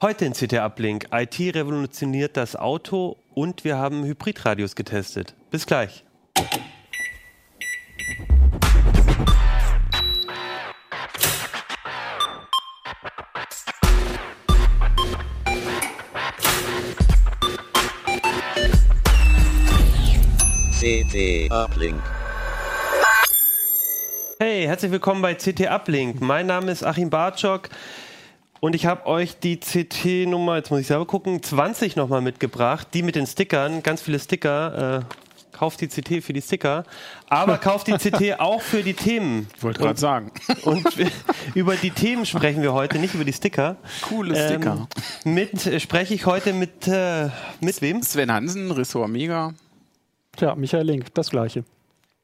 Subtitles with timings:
[0.00, 1.08] Heute in CT Uplink.
[1.10, 5.34] IT revolutioniert das Auto und wir haben Hybridradios getestet.
[5.50, 6.04] Bis gleich.
[20.78, 22.00] CT Uplink.
[24.38, 26.20] Hey, herzlich willkommen bei CT Uplink.
[26.20, 27.68] Mein Name ist Achim Bartschok
[28.60, 32.88] und ich habe euch die CT-Nummer, jetzt muss ich selber gucken, 20 nochmal mitgebracht.
[32.94, 35.00] Die mit den Stickern, ganz viele Sticker.
[35.00, 35.14] Äh,
[35.58, 36.84] kauft die CT für die Sticker,
[37.28, 39.48] aber kauft die CT auch für die Themen.
[39.60, 40.30] Wollte gerade sagen.
[40.62, 40.86] Und
[41.54, 43.76] über die Themen sprechen wir heute, nicht über die Sticker.
[44.02, 44.86] Coole Sticker.
[45.24, 47.28] Ähm, mit äh, spreche ich heute mit äh,
[47.60, 48.02] mit wem?
[48.02, 49.52] Sven Hansen, Ressort Mega.
[50.36, 51.64] Tja, Michael Link, das gleiche.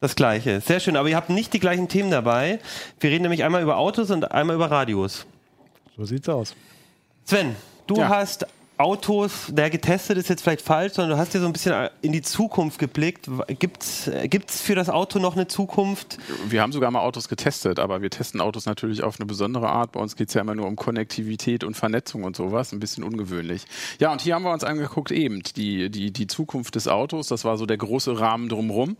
[0.00, 0.60] Das gleiche.
[0.60, 2.60] Sehr schön, aber ihr habt nicht die gleichen Themen dabei.
[3.00, 5.26] Wir reden nämlich einmal über Autos und einmal über Radios.
[5.96, 6.54] So sieht's aus.
[7.24, 7.54] Sven,
[7.86, 8.08] du Ja.
[8.08, 8.46] hast
[8.76, 12.10] Autos, der getestet ist jetzt vielleicht falsch, sondern du hast dir so ein bisschen in
[12.10, 13.30] die Zukunft geblickt.
[13.60, 16.18] Gibt's gibt's für das Auto noch eine Zukunft?
[16.48, 19.92] Wir haben sogar mal Autos getestet, aber wir testen Autos natürlich auf eine besondere Art.
[19.92, 22.72] Bei uns geht es ja immer nur um Konnektivität und Vernetzung und sowas.
[22.72, 23.64] Ein bisschen ungewöhnlich.
[24.00, 27.28] Ja, und hier haben wir uns angeguckt, eben die, die, die Zukunft des Autos.
[27.28, 28.96] Das war so der große Rahmen drumrum.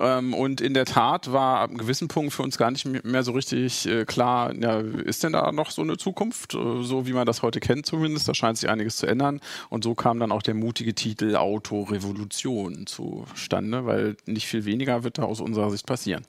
[0.00, 3.22] Ähm, und in der Tat war ab einem gewissen Punkt für uns gar nicht mehr
[3.22, 7.12] so richtig äh, klar, ja, ist denn da noch so eine Zukunft, äh, so wie
[7.12, 8.26] man das heute kennt zumindest.
[8.26, 9.40] Da scheint sich einiges zu ändern.
[9.70, 15.18] Und so kam dann auch der mutige Titel Autorevolution zustande, weil nicht viel weniger wird
[15.18, 16.24] da aus unserer Sicht passieren.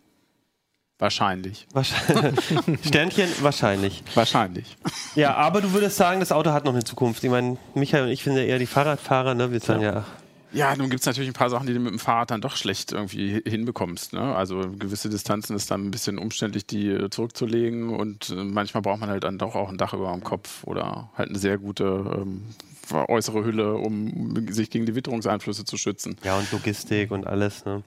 [0.97, 1.67] Wahrscheinlich.
[1.73, 2.39] Wahrscheinlich.
[2.87, 4.01] Sternchen, wahrscheinlich.
[4.13, 4.77] Wahrscheinlich.
[5.15, 7.21] Ja, aber du würdest sagen, das Auto hat noch eine Zukunft.
[7.23, 9.51] Ich meine, Michael und ich sind ja eher die Fahrradfahrer, ne?
[9.51, 10.05] Wir sagen ja, Ja,
[10.77, 12.91] nun gibt es natürlich ein paar Sachen, die du mit dem Fahrrad dann doch schlecht
[12.91, 14.13] irgendwie hi- hinbekommst.
[14.13, 14.35] Ne?
[14.35, 18.99] Also gewisse Distanzen ist dann ein bisschen umständlich, die äh, zurückzulegen und äh, manchmal braucht
[19.01, 21.83] man halt dann doch auch ein Dach über dem Kopf oder halt eine sehr gute
[22.21, 22.43] ähm,
[22.91, 26.17] äußere Hülle, um sich gegen die Witterungseinflüsse zu schützen.
[26.23, 27.83] ja, und Logistik und alles, ne?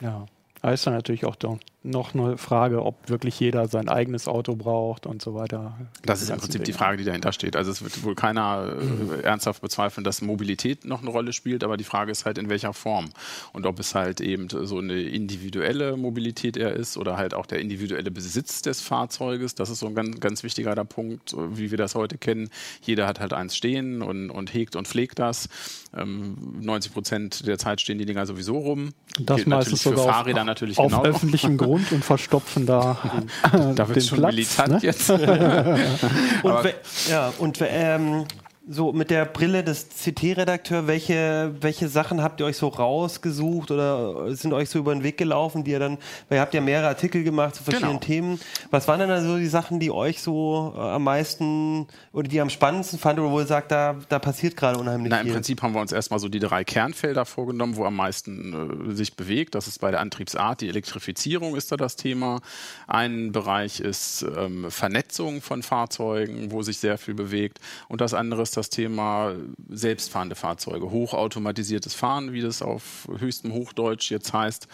[0.00, 0.26] Ja.
[0.60, 4.54] Da ist dann natürlich auch doch noch eine Frage, ob wirklich jeder sein eigenes Auto
[4.54, 5.76] braucht und so weiter.
[6.04, 6.78] Das ist im Prinzip die Dinge.
[6.78, 7.56] Frage, die dahinter steht.
[7.56, 8.76] Also es wird wohl keiner
[9.18, 12.48] äh, ernsthaft bezweifeln, dass Mobilität noch eine Rolle spielt, aber die Frage ist halt in
[12.48, 13.10] welcher Form
[13.52, 17.58] und ob es halt eben so eine individuelle Mobilität eher ist oder halt auch der
[17.58, 19.54] individuelle Besitz des Fahrzeuges.
[19.56, 22.48] Das ist so ein ganz, ganz wichtiger Punkt, wie wir das heute kennen.
[22.82, 25.48] Jeder hat halt eins stehen und, und hegt und pflegt das.
[25.96, 28.92] Ähm, 90 Prozent der Zeit stehen die Dinger sowieso rum.
[29.18, 31.04] Das Gilt meistens natürlich für Fahrräder auf, natürlich auf genau.
[31.04, 32.96] öffentlichem Grund und verstopfen da
[33.74, 34.78] Da wird den schon Platz, militant ne?
[34.82, 35.10] jetzt.
[36.42, 36.74] Und, we-
[37.10, 38.24] ja, und we- ähm,
[38.68, 44.34] so mit der Brille des CT-Redakteur, welche, welche Sachen habt ihr euch so rausgesucht oder
[44.36, 46.86] sind euch so über den Weg gelaufen, die ihr dann, weil ihr habt ja mehrere
[46.86, 48.00] Artikel gemacht zu verschiedenen Genau.
[48.06, 48.40] Themen.
[48.70, 52.36] Was waren denn da so die Sachen, die euch so äh, am meisten oder die
[52.36, 55.24] ihr am spannendsten fand oder wo ihr sagt, da, da passiert gerade unheimlich Na, im
[55.24, 55.34] viel?
[55.34, 59.16] Prinzip haben wir uns erstmal so die drei Kernfelder vorgenommen, wo am meisten äh, sich
[59.16, 59.56] bewegt.
[59.56, 62.40] Das ist bei der Antriebsart, die Elektrifizierung ist da das Thema.
[62.86, 67.58] Ein Bereich ist ähm, Vernetzung von Fahrzeugen, wo sich sehr viel bewegt.
[67.88, 69.34] Und das andere ist das Thema
[69.68, 74.68] selbstfahrende Fahrzeuge, hochautomatisiertes Fahren, wie das auf höchstem Hochdeutsch jetzt heißt.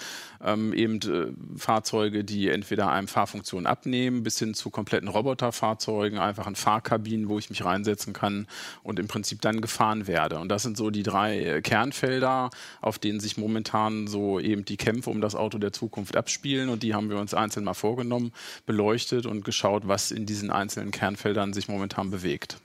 [0.44, 6.54] Ähm, eben äh, Fahrzeuge, die entweder einem Fahrfunktion abnehmen, bis hin zu kompletten Roboterfahrzeugen, einfachen
[6.54, 8.46] Fahrkabinen, wo ich mich reinsetzen kann
[8.82, 10.38] und im Prinzip dann gefahren werde.
[10.38, 12.50] Und das sind so die drei äh, Kernfelder,
[12.80, 16.68] auf denen sich momentan so eben die Kämpfe um das Auto der Zukunft abspielen.
[16.68, 18.32] Und die haben wir uns einzeln mal vorgenommen,
[18.66, 22.58] beleuchtet und geschaut, was in diesen einzelnen Kernfeldern sich momentan bewegt.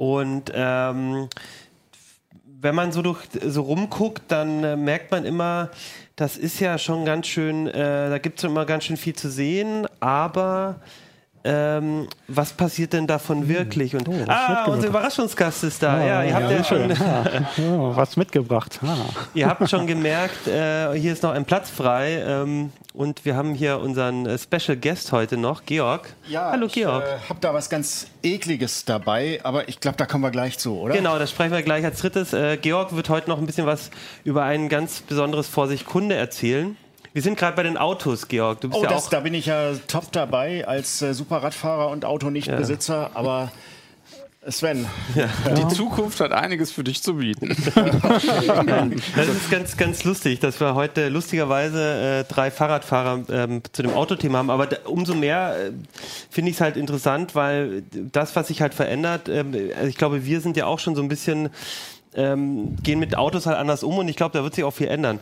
[0.00, 1.28] Und ähm,
[2.46, 5.68] wenn man so durch so rumguckt, dann äh, merkt man immer,
[6.16, 9.30] das ist ja schon ganz schön, äh, da gibt es immer ganz schön viel zu
[9.30, 10.80] sehen, aber
[11.42, 13.96] ähm, was passiert denn davon wirklich?
[13.96, 14.68] Und Oh, was ah, mitgebracht.
[14.68, 16.04] unser Überraschungsgast ist da.
[16.04, 16.90] ja, ihr habt ja, schon,
[17.56, 18.78] Ja, was mitgebracht.
[18.82, 18.96] Ah.
[19.34, 23.54] ihr habt schon gemerkt, äh, hier ist noch ein Platz frei ähm, und wir haben
[23.54, 26.12] hier unseren äh, Special Guest heute noch, Georg.
[26.28, 27.04] Ja, Hallo ich Georg.
[27.04, 30.78] äh, habe da was ganz Ekliges dabei, aber ich glaube, da kommen wir gleich zu,
[30.78, 30.94] oder?
[30.94, 32.32] Genau, das sprechen wir gleich als drittes.
[32.34, 33.90] Äh, Georg wird heute noch ein bisschen was
[34.24, 36.76] über ein ganz besonderes Vorsicht Kunde erzählen.
[37.12, 38.60] Wir sind gerade bei den Autos, Georg.
[38.60, 39.10] Du bist Oh, ja das, auch.
[39.10, 43.50] da bin ich ja top dabei als äh, Superradfahrer und Autonichtbesitzer, aber
[44.48, 44.86] Sven,
[45.54, 47.48] Die Zukunft hat einiges für dich zu bieten.
[49.14, 53.92] Das ist ganz, ganz lustig, dass wir heute lustigerweise äh, drei Fahrradfahrer ähm, zu dem
[53.92, 54.48] Autothema haben.
[54.48, 55.72] Aber da, umso mehr äh,
[56.30, 60.24] finde ich es halt interessant, weil das, was sich halt verändert, ähm, also ich glaube,
[60.24, 61.50] wir sind ja auch schon so ein bisschen,
[62.14, 64.88] ähm, gehen mit Autos halt anders um und ich glaube, da wird sich auch viel
[64.88, 65.18] ändern.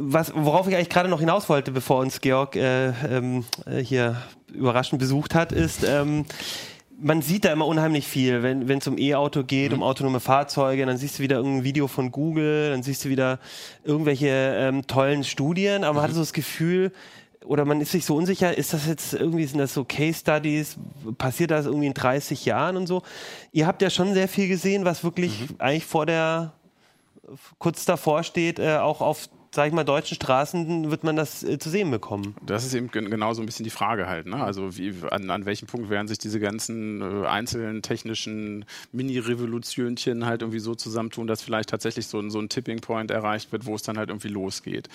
[0.00, 4.16] Was, worauf ich eigentlich gerade noch hinaus wollte, bevor uns Georg äh, ähm, äh, hier
[4.52, 6.24] überraschend besucht hat, ist, ähm,
[7.00, 9.78] man sieht da immer unheimlich viel, wenn es um E-Auto geht, Mhm.
[9.78, 13.38] um autonome Fahrzeuge, dann siehst du wieder irgendein Video von Google, dann siehst du wieder
[13.84, 16.08] irgendwelche ähm, tollen Studien, aber man Mhm.
[16.08, 16.92] hat so das Gefühl,
[17.44, 20.76] oder man ist sich so unsicher, ist das jetzt irgendwie, sind das so Case Studies,
[21.18, 23.02] passiert das irgendwie in 30 Jahren und so?
[23.52, 25.56] Ihr habt ja schon sehr viel gesehen, was wirklich Mhm.
[25.58, 26.52] eigentlich vor der,
[27.58, 31.58] kurz davor steht, äh, auch auf, sag ich mal, deutschen Straßen wird man das äh,
[31.58, 32.34] zu sehen bekommen.
[32.44, 34.26] Das ist eben gen- genau so ein bisschen die Frage halt.
[34.26, 34.42] Ne?
[34.42, 40.42] Also wie, an, an welchem Punkt werden sich diese ganzen äh, einzelnen technischen Mini-Revolutionchen halt
[40.42, 43.74] irgendwie so zusammentun, dass vielleicht tatsächlich so, ein- so ein Tipping Point erreicht wird, wo
[43.74, 44.88] es dann halt irgendwie losgeht.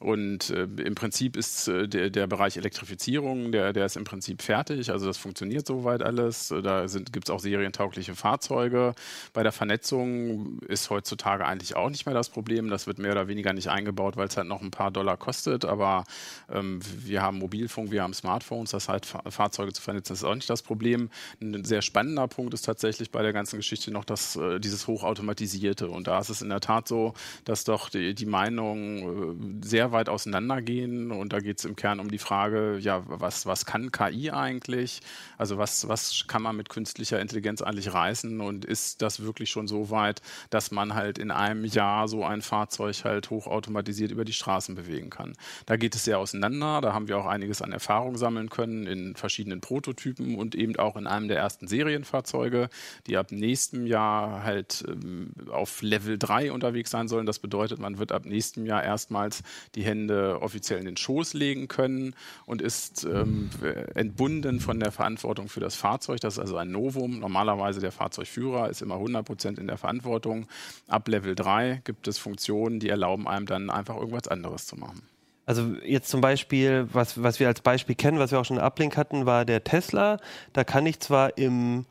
[0.00, 4.42] Und äh, im Prinzip ist äh, der, der Bereich Elektrifizierung, der, der ist im Prinzip
[4.42, 4.90] fertig.
[4.90, 6.48] Also das funktioniert soweit alles.
[6.62, 8.94] Da gibt es auch serientaugliche Fahrzeuge.
[9.32, 12.70] Bei der Vernetzung ist heutzutage eigentlich auch nicht mehr das Problem.
[12.70, 15.64] Das wird mehr oder weniger nicht eingebaut, weil es halt noch ein paar Dollar kostet.
[15.64, 16.04] Aber
[16.50, 18.70] ähm, wir haben Mobilfunk, wir haben Smartphones.
[18.70, 21.10] Das heißt, Fa- Fahrzeuge zu vernetzen ist auch nicht das Problem.
[21.40, 25.88] Ein sehr spannender Punkt ist tatsächlich bei der ganzen Geschichte noch das, äh, dieses Hochautomatisierte.
[25.88, 27.14] Und da ist es in der Tat so,
[27.44, 31.10] dass doch die, die Meinungen äh, sehr weit auseinandergehen.
[31.10, 35.00] Und da geht es im Kern um die Frage, ja, was, was kann KI eigentlich?
[35.36, 38.40] Also was, was kann man mit künstlicher Intelligenz eigentlich reißen?
[38.40, 42.42] Und ist das wirklich schon so weit, dass man halt in einem Jahr so ein
[42.42, 45.34] Fahrzeug halt hochautomatisiert über die Straßen bewegen kann?
[45.66, 46.80] Da geht es sehr auseinander.
[46.80, 50.96] Da haben wir auch einiges an Erfahrung sammeln können in verschiedenen Prototypen und eben auch
[50.96, 52.68] in einem der ersten Serienfahrzeuge,
[53.06, 57.26] die ab nächstem Jahr halt ähm, auf Level 3 unterwegs sein sollen.
[57.26, 59.42] Das bedeutet, man wird ab nächstem Jahr erstmals
[59.74, 62.14] die Hände offiziell in den Schoß legen können
[62.46, 63.50] und ist ähm,
[63.94, 66.20] entbunden von der Verantwortung für das Fahrzeug.
[66.20, 67.20] Das ist also ein Novum.
[67.20, 70.46] Normalerweise der Fahrzeugführer ist immer 100 Prozent in der Verantwortung.
[70.86, 75.02] Ab Level 3 gibt es Funktionen, die erlauben einem dann einfach irgendwas anderes zu machen.
[75.46, 78.62] Also jetzt zum Beispiel, was, was wir als Beispiel kennen, was wir auch schon in
[78.62, 80.18] Uplink hatten, war der Tesla.
[80.52, 81.86] Da kann ich zwar im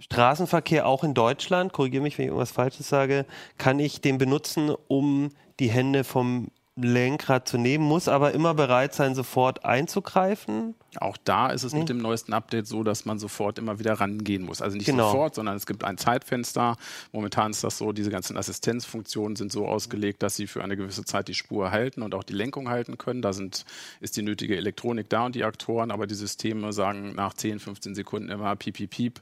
[0.00, 3.24] Straßenverkehr auch in Deutschland, korrigiere mich, wenn ich irgendwas Falsches sage,
[3.56, 5.30] kann ich den benutzen, um
[5.60, 10.74] die Hände vom Lenkrad zu nehmen, muss aber immer bereit sein, sofort einzugreifen.
[10.96, 11.80] Auch da ist es Nee.
[11.80, 14.62] mit dem neuesten Update so, dass man sofort immer wieder rangehen muss.
[14.62, 15.10] Also nicht Genau.
[15.10, 16.76] sofort, sondern es gibt ein Zeitfenster.
[17.12, 21.04] Momentan ist das so, diese ganzen Assistenzfunktionen sind so ausgelegt, dass sie für eine gewisse
[21.04, 23.20] Zeit die Spur halten und auch die Lenkung halten können.
[23.20, 23.66] Da sind,
[24.00, 27.94] ist die nötige Elektronik da und die Aktoren, aber die Systeme sagen nach 10, 15
[27.94, 29.20] Sekunden immer piep, piep, piep.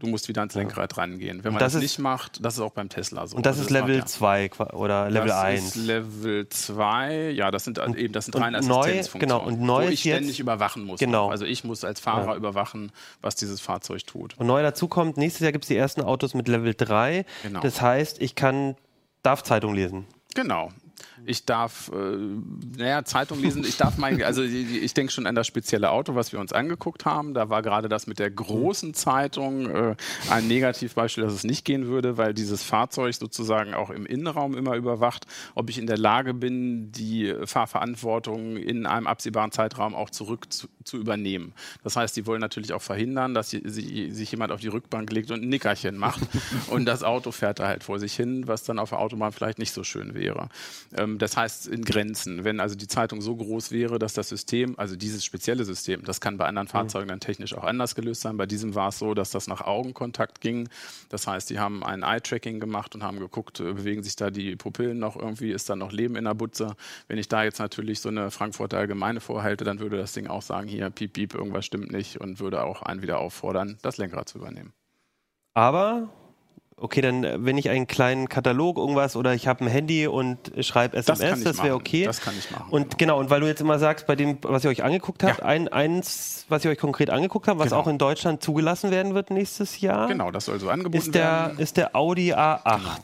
[0.00, 1.44] Du musst wieder ans Lenkrad rangehen.
[1.44, 3.36] Wenn man das das, nicht macht, das ist auch beim Tesla so.
[3.36, 4.10] Und das Also ist Level macht er.
[4.10, 5.64] 2 oder Level das 1.
[5.64, 9.60] Ist Level 2, ja, das sind also eben das sind und reine Assistenzfunktionen, genau, und
[9.60, 10.98] neu wo ich ständig jetzt- überwachen muss.
[11.00, 11.26] Genau.
[11.26, 11.30] noch.
[11.30, 12.36] Also ich muss als Fahrer Ja.
[12.36, 14.36] überwachen, was dieses Fahrzeug tut.
[14.38, 17.24] Und neu dazu kommt, nächstes Jahr gibt es die ersten Autos mit Level 3.
[17.42, 17.60] Genau.
[17.60, 18.76] Das heißt, ich kann,
[19.22, 20.06] darf Zeitung lesen.
[20.34, 20.70] Genau.
[21.26, 22.16] Ich darf, äh,
[22.76, 26.14] naja, Zeitung lesen, ich darf mein, also ich, ich denke schon an das spezielle Auto,
[26.14, 27.34] was wir uns angeguckt haben.
[27.34, 29.96] Da war gerade das mit der großen Zeitung äh,
[30.30, 34.76] ein Negativbeispiel, dass es nicht gehen würde, weil dieses Fahrzeug sozusagen auch im Innenraum immer
[34.76, 40.52] überwacht, ob ich in der Lage bin, die Fahrverantwortung in einem absehbaren Zeitraum auch zurück
[40.52, 41.52] zu, zu übernehmen.
[41.82, 45.10] Das heißt, die wollen natürlich auch verhindern, dass sie, sie, sich jemand auf die Rückbank
[45.12, 46.20] legt und ein Nickerchen macht
[46.68, 49.58] und das Auto fährt da halt vor sich hin, was dann auf der Autobahn vielleicht
[49.58, 50.48] nicht so schön wäre.
[50.96, 52.44] Ähm, das heißt in Grenzen.
[52.44, 56.20] Wenn also die Zeitung so groß wäre, dass das System, also dieses spezielle System, das
[56.20, 58.36] kann bei anderen Fahrzeugen dann technisch auch anders gelöst sein.
[58.36, 60.68] Bei diesem war es so, dass das nach Augenkontakt ging.
[61.08, 64.56] Das heißt, die haben ein Eye-Tracking gemacht und haben geguckt, äh, bewegen sich da die
[64.56, 66.76] Pupillen noch irgendwie, ist da noch Leben in der Butze.
[67.08, 70.42] Wenn ich da jetzt natürlich so eine Frankfurter Allgemeine vorhalte, dann würde das Ding auch
[70.42, 74.28] sagen, hier, piep, piep, irgendwas stimmt nicht und würde auch einen wieder auffordern, das Lenkrad
[74.28, 74.72] zu übernehmen.
[75.54, 76.08] Aber,
[76.80, 80.38] okay, dann, äh, wenn ich einen kleinen Katalog, irgendwas, oder ich habe ein Handy und
[80.60, 82.04] schreibe Das SMS, ich das wäre okay.
[82.04, 82.66] Das kann ich machen.
[82.70, 85.38] Und genau, und weil du jetzt immer sagst, bei dem, was ihr euch angeguckt habt,
[85.40, 85.44] Ja.
[85.44, 87.80] ein, eins, was ihr euch konkret angeguckt habt, was Genau.
[87.80, 91.22] auch in Deutschland zugelassen werden wird nächstes Jahr, Genau, das soll so angeboten ist, der,
[91.22, 91.58] werden.
[91.58, 92.98] ist der Audi A8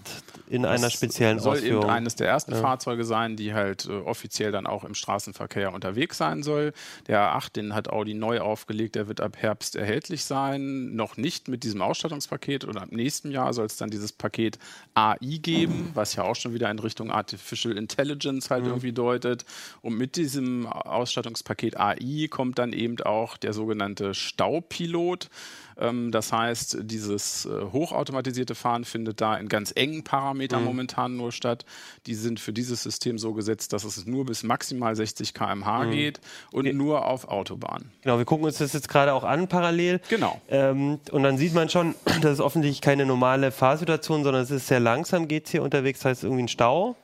[0.49, 1.83] in einer Das speziellen soll Ausführung.
[1.83, 6.19] eben eines der ersten Fahrzeuge sein, die halt äh, offiziell dann auch im Straßenverkehr unterwegs
[6.19, 6.73] sein soll.
[7.09, 10.95] Der A8, den hat Audi neu aufgelegt, der wird ab Herbst erhältlich sein.
[10.95, 14.59] Noch nicht mit diesem Ausstattungspaket und ab nächsten Jahr soll es dann dieses Paket
[14.95, 19.45] AI geben, was ja auch schon wieder in Richtung Artificial Intelligence halt irgendwie deutet.
[19.83, 25.29] Und mit diesem Ausstattungspaket AI kommt dann eben auch der sogenannte Staupilot.
[25.77, 31.67] Das heißt, dieses äh, hochautomatisierte Fahren findet da in ganz engen Parametern momentan nur statt.
[32.07, 36.21] Die sind für dieses System so gesetzt, dass es nur bis maximal 60 km/h geht
[36.51, 37.91] und nur auf Autobahn.
[38.03, 40.01] Genau, wir gucken uns das jetzt gerade auch an parallel.
[40.09, 40.41] Genau.
[40.49, 44.69] Ähm, und dann sieht man schon, das ist offensichtlich keine normale Fahrsituation, sondern es ist
[44.69, 46.97] sehr langsam, geht hier unterwegs, heißt irgendwie ein Stau.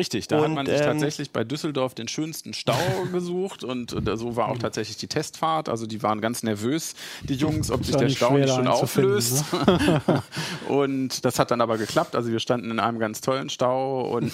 [0.00, 2.72] Richtig, da hat Und, man sich ähm, tatsächlich bei Düsseldorf den schönsten Stau
[3.12, 5.68] gesucht und äh, so war auch tatsächlich die Testfahrt.
[5.68, 9.44] Also die waren ganz nervös, die Jungs, ob sich der Stau nicht schon auflöst.
[10.68, 12.16] und das hat dann aber geklappt.
[12.16, 14.32] Also wir standen in einem ganz tollen Stau und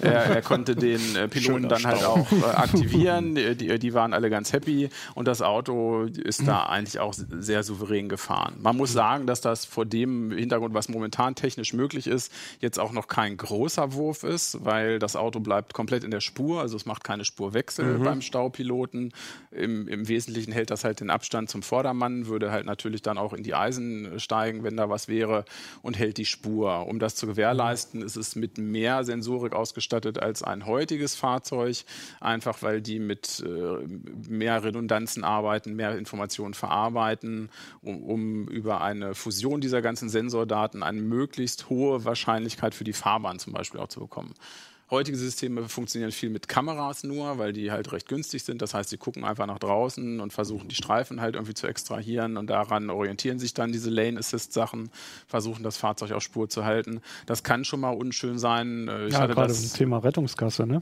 [0.00, 2.12] er, er konnte den äh, Piloten Schöner dann halt Stau.
[2.14, 3.34] auch äh, aktivieren.
[3.34, 7.62] Die, die, die waren alle ganz happy und das Auto ist da eigentlich auch sehr
[7.62, 8.54] souverän gefahren.
[8.62, 12.92] Man muss sagen, dass das vor dem Hintergrund, was momentan technisch möglich ist, jetzt auch
[12.92, 16.86] noch kein großer Wurf ist, weil das Auto bleibt komplett in der Spur, also es
[16.86, 19.12] macht keine Spurwechsel beim Staupiloten.
[19.50, 23.32] Im, Im Wesentlichen hält das halt den Abstand zum Vordermann, würde halt natürlich dann auch
[23.32, 25.44] in die Eisen steigen, wenn da was wäre
[25.82, 26.86] und hält die Spur.
[26.86, 31.84] Um das zu gewährleisten, ist es mit mehr Sensorik ausgestattet als ein heutiges Fahrzeug,
[32.20, 33.86] einfach weil die mit äh,
[34.28, 37.50] mehr Redundanzen arbeiten, mehr Informationen verarbeiten,
[37.82, 43.38] um, um über eine Fusion dieser ganzen Sensordaten eine möglichst hohe Wahrscheinlichkeit für die Fahrbahn
[43.38, 44.34] zum Beispiel auch zu bekommen.
[44.90, 48.62] Heutige Systeme funktionieren viel mit Kameras nur, weil die halt recht günstig sind.
[48.62, 52.36] Das heißt, sie gucken einfach nach draußen und versuchen die Streifen halt irgendwie zu extrahieren
[52.36, 54.90] und daran orientieren sich dann diese Lane Assist Sachen,
[55.26, 57.02] versuchen das Fahrzeug auf Spur zu halten.
[57.26, 58.88] Das kann schon mal unschön sein.
[58.88, 60.80] Äh, Ich Ja, hatte gerade das, Thema Rettungsgasse, ne?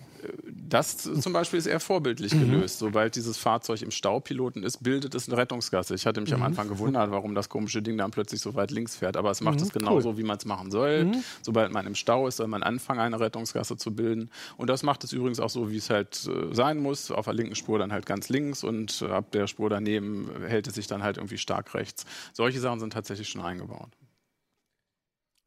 [0.68, 2.78] das zum Beispiel ist eher vorbildlich gelöst.
[2.78, 5.94] Sobald dieses Fahrzeug im Staupiloten ist, bildet es eine Rettungsgasse.
[5.94, 8.96] Ich hatte mich am Anfang gewundert, warum das komische Ding dann plötzlich so weit links
[8.96, 9.16] fährt.
[9.16, 11.12] Aber es macht es genauso, wie man es machen soll.
[11.42, 14.30] Sobald man im Stau ist, soll man anfangen, eine Rettungsgasse zu bilden.
[14.56, 17.10] Und das macht es übrigens auch so, wie es halt äh, sein muss.
[17.10, 20.66] Auf der linken Spur dann halt ganz links und äh, ab der Spur daneben hält
[20.66, 22.04] es sich dann halt irgendwie stark rechts.
[22.32, 23.90] Solche Sachen sind tatsächlich schon eingebaut.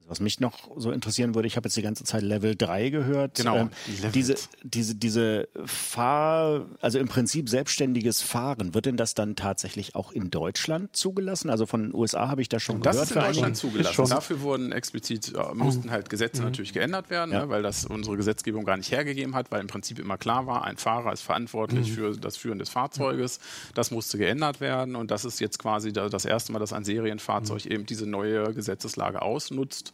[0.09, 3.35] Was mich noch so interessieren würde, ich habe jetzt die ganze Zeit Level 3 gehört.
[3.35, 3.69] Genau, Ähm,
[4.13, 10.11] diese, diese, diese Fahr, also im Prinzip selbstständiges Fahren, wird denn das dann tatsächlich auch
[10.11, 11.49] in Deutschland zugelassen?
[11.49, 13.09] Also von den USA habe ich da schon Das gehört.
[13.11, 13.93] ist in Deutschland zugelassen.
[13.93, 14.09] schon.
[14.09, 17.41] Dafür wurden explizit, äh, mussten halt Gesetze natürlich geändert werden, Ja.
[17.45, 20.63] ne, weil das unsere Gesetzgebung gar nicht hergegeben hat, weil im Prinzip immer klar war,
[20.63, 23.39] ein Fahrer ist verantwortlich für das Führen des Fahrzeuges.
[23.75, 26.83] Das musste geändert werden und das ist jetzt quasi da- das erste Mal, dass ein
[26.83, 29.93] Serienfahrzeug eben diese neue Gesetzeslage ausnutzt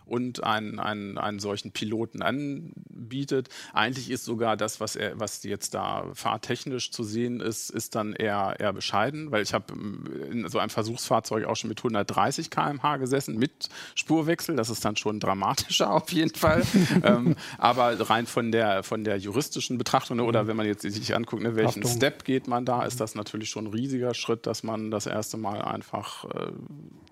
[0.11, 3.47] und einen, einen, einen solchen Piloten anbietet.
[3.73, 8.11] Eigentlich ist sogar das, was, er, was jetzt da fahrtechnisch zu sehen ist, ist dann
[8.11, 9.73] eher, eher bescheiden, weil ich habe
[10.29, 14.57] in so einem Versuchsfahrzeug auch schon mit 130 km/h gesessen, mit Spurwechsel.
[14.57, 16.63] Das ist dann schon dramatischer auf jeden Fall.
[17.03, 21.15] ähm, aber rein von der, von der juristischen Betrachtung ne, oder wenn man jetzt sich
[21.15, 21.95] anguckt, ne, welchen Haftung.
[21.95, 25.37] Step geht man da, ist das natürlich schon ein riesiger Schritt, dass man das erste
[25.37, 26.51] Mal einfach äh,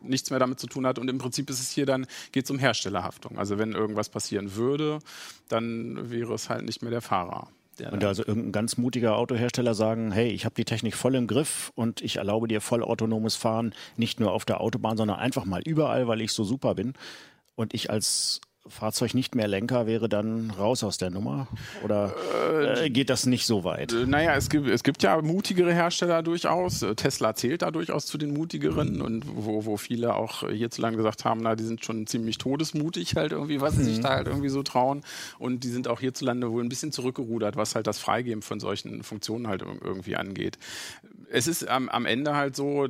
[0.01, 0.99] nichts mehr damit zu tun hat.
[0.99, 3.37] Und im Prinzip ist es hier dann, geht es um Herstellerhaftung.
[3.37, 4.99] Also wenn irgendwas passieren würde,
[5.47, 7.47] dann wäre es halt nicht mehr der Fahrer.
[7.77, 11.27] Der Und also irgendein ganz mutiger Autohersteller sagen, hey, ich habe die Technik voll im
[11.27, 15.45] Griff und ich erlaube dir voll autonomes Fahren, nicht nur auf der Autobahn, sondern einfach
[15.45, 16.93] mal überall, weil ich so super bin.
[17.55, 21.47] Und ich als Fahrzeug nicht mehr Lenker wäre dann raus aus der Nummer?
[21.83, 22.13] Oder
[22.83, 23.91] äh, geht das nicht so weit?
[23.93, 26.81] Äh, Naja, es gibt, es gibt ja mutigere Hersteller durchaus.
[26.81, 31.25] Äh, Tesla zählt da durchaus zu den mutigeren und wo, wo viele auch hierzulande gesagt
[31.25, 34.49] haben, na, die sind schon ziemlich todesmutig halt irgendwie, was sie sich da halt irgendwie
[34.49, 35.03] so trauen.
[35.39, 39.03] Und die sind auch hierzulande wohl ein bisschen zurückgerudert, was halt das Freigeben von solchen
[39.03, 40.57] Funktionen halt ir- irgendwie angeht.
[41.31, 42.87] Es ist am, am Ende halt so,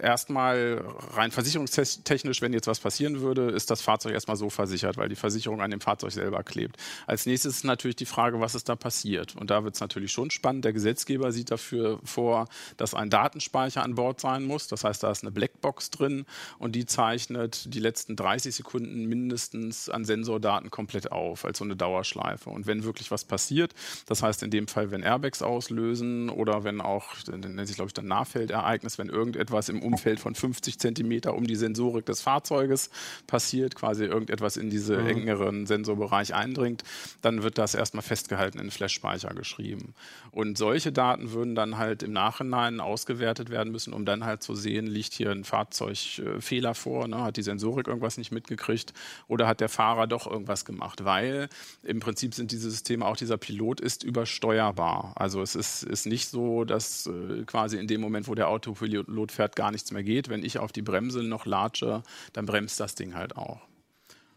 [0.00, 5.08] erstmal rein versicherungstechnisch, wenn jetzt was passieren würde, ist das Fahrzeug erstmal so versichert, weil
[5.08, 6.76] die Versicherung an dem Fahrzeug selber klebt.
[7.06, 9.36] Als nächstes ist natürlich die Frage, was ist da passiert?
[9.36, 10.64] Und da wird es natürlich schon spannend.
[10.64, 14.68] Der Gesetzgeber sieht dafür vor, dass ein Datenspeicher an Bord sein muss.
[14.68, 16.24] Das heißt, da ist eine Blackbox drin
[16.58, 21.76] und die zeichnet die letzten 30 Sekunden mindestens an Sensordaten komplett auf, als so eine
[21.76, 22.50] Dauerschleife.
[22.50, 23.74] Und wenn wirklich was passiert,
[24.06, 27.14] das heißt in dem Fall, wenn Airbags auslösen oder wenn auch,
[27.54, 31.56] nennt sich glaube ich dann Nahfeldereignis, wenn irgendetwas im Umfeld von 50 Zentimeter um die
[31.56, 32.90] Sensorik des Fahrzeuges
[33.26, 36.84] passiert, quasi irgendetwas in diese engeren Sensorbereich eindringt,
[37.22, 39.94] dann wird das erstmal festgehalten in Flash-Speicher geschrieben.
[40.30, 44.54] Und solche Daten würden dann halt im Nachhinein ausgewertet werden müssen, um dann halt zu
[44.54, 47.22] sehen, liegt hier ein Fahrzeugfehler vor, ne?
[47.22, 48.92] hat die Sensorik irgendwas nicht mitgekriegt
[49.28, 51.48] oder hat der Fahrer doch irgendwas gemacht, weil
[51.82, 55.12] im Prinzip sind diese Systeme, auch dieser Pilot ist übersteuerbar.
[55.16, 57.06] Also es ist, ist nicht so, dass
[57.46, 60.28] quasi in dem Moment, wo der Autopilot fährt, gar nichts mehr geht.
[60.28, 63.60] Wenn ich auf die Bremse noch latsche, dann bremst das Ding halt auch.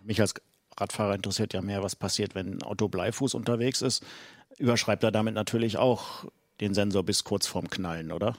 [0.03, 0.33] Mich als
[0.77, 4.03] Radfahrer interessiert ja mehr, was passiert, wenn ein Auto bleifuß unterwegs ist.
[4.57, 6.25] Überschreibt er damit natürlich auch
[6.59, 8.35] den Sensor bis kurz vorm Knallen, oder?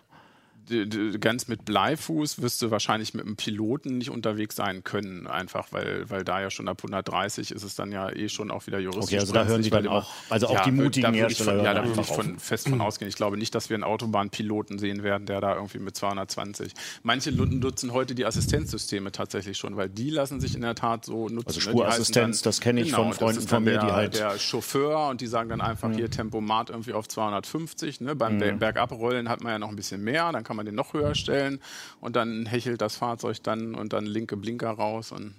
[1.20, 6.08] Ganz mit Bleifuß wirst du wahrscheinlich mit einem Piloten nicht unterwegs sein können, einfach weil,
[6.08, 9.04] weil da ja schon ab 130 ist es dann ja eh schon auch wieder juristisch.
[9.04, 11.64] Okay, also da hören weil dann auch- also auch die würd- mutigen da Hersteller von,
[11.64, 13.08] Ja, da würde ich von, fest von ausgehen.
[13.08, 16.72] Ich glaube nicht, dass wir einen Autobahnpiloten sehen werden, der da irgendwie mit 220.
[17.02, 21.04] Manche lu- nutzen heute die Assistenzsysteme tatsächlich schon, weil die lassen sich in der Tat
[21.04, 21.46] so nutzen.
[21.46, 21.64] Also ne?
[21.66, 24.38] Die Spurassistenz, heißen das kenne ich von das Freunden von dann mir, die halt- Der
[24.38, 28.00] Chauffeur und die sagen dann einfach hier Tempomat irgendwie auf 250.
[28.00, 28.14] Ne?
[28.16, 30.94] Beim Ber- Bergabrollen hat man ja noch ein bisschen mehr, dann kann man den noch
[30.94, 31.60] höher stellen
[32.00, 35.34] und dann hechelt das Fahrzeug dann und dann linke Blinker raus und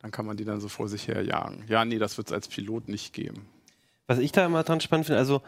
[0.00, 1.64] dann kann man die dann so vor sich her jagen.
[1.68, 3.46] Ja, nee, das wird es als Pilot nicht geben.
[4.06, 5.42] Was ich da immer dran spannend finde, also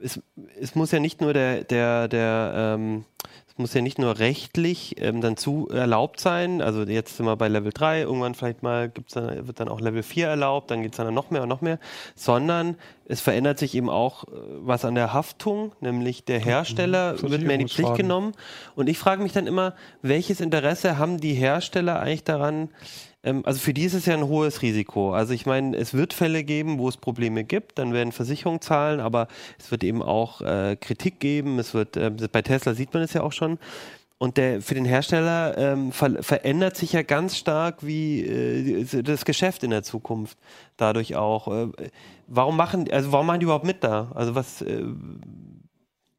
[0.00, 0.20] es,
[0.58, 3.04] es muss ja nicht nur der, der, der, ähm,
[3.60, 7.48] muss ja nicht nur rechtlich ähm, dann zu erlaubt sein, also jetzt sind wir bei
[7.48, 10.92] Level 3, irgendwann vielleicht mal gibt's dann, wird dann auch Level 4 erlaubt, dann geht
[10.92, 11.78] es dann noch mehr und noch mehr,
[12.14, 12.76] sondern
[13.06, 17.56] es verändert sich eben auch äh, was an der Haftung, nämlich der Hersteller wird mehr
[17.56, 18.32] in die Pflicht genommen.
[18.76, 22.70] Und ich frage mich dann immer, welches Interesse haben die Hersteller eigentlich daran,
[23.22, 25.12] ähm, also für die ist es ja ein hohes Risiko.
[25.12, 29.00] Also ich meine, es wird Fälle geben, wo es Probleme gibt, dann werden Versicherungen zahlen,
[29.00, 31.58] aber es wird eben auch äh, Kritik geben.
[31.58, 33.58] Es wird, äh, bei Tesla sieht man es ja auch schon.
[34.18, 39.24] Und der, für den Hersteller ähm, ver verändert sich ja ganz stark wie äh, das
[39.24, 40.36] Geschäft in der Zukunft
[40.76, 41.48] dadurch auch.
[41.48, 41.68] Äh,
[42.26, 44.12] warum machen, also warum machen die überhaupt mit da?
[44.14, 44.84] Also was, äh,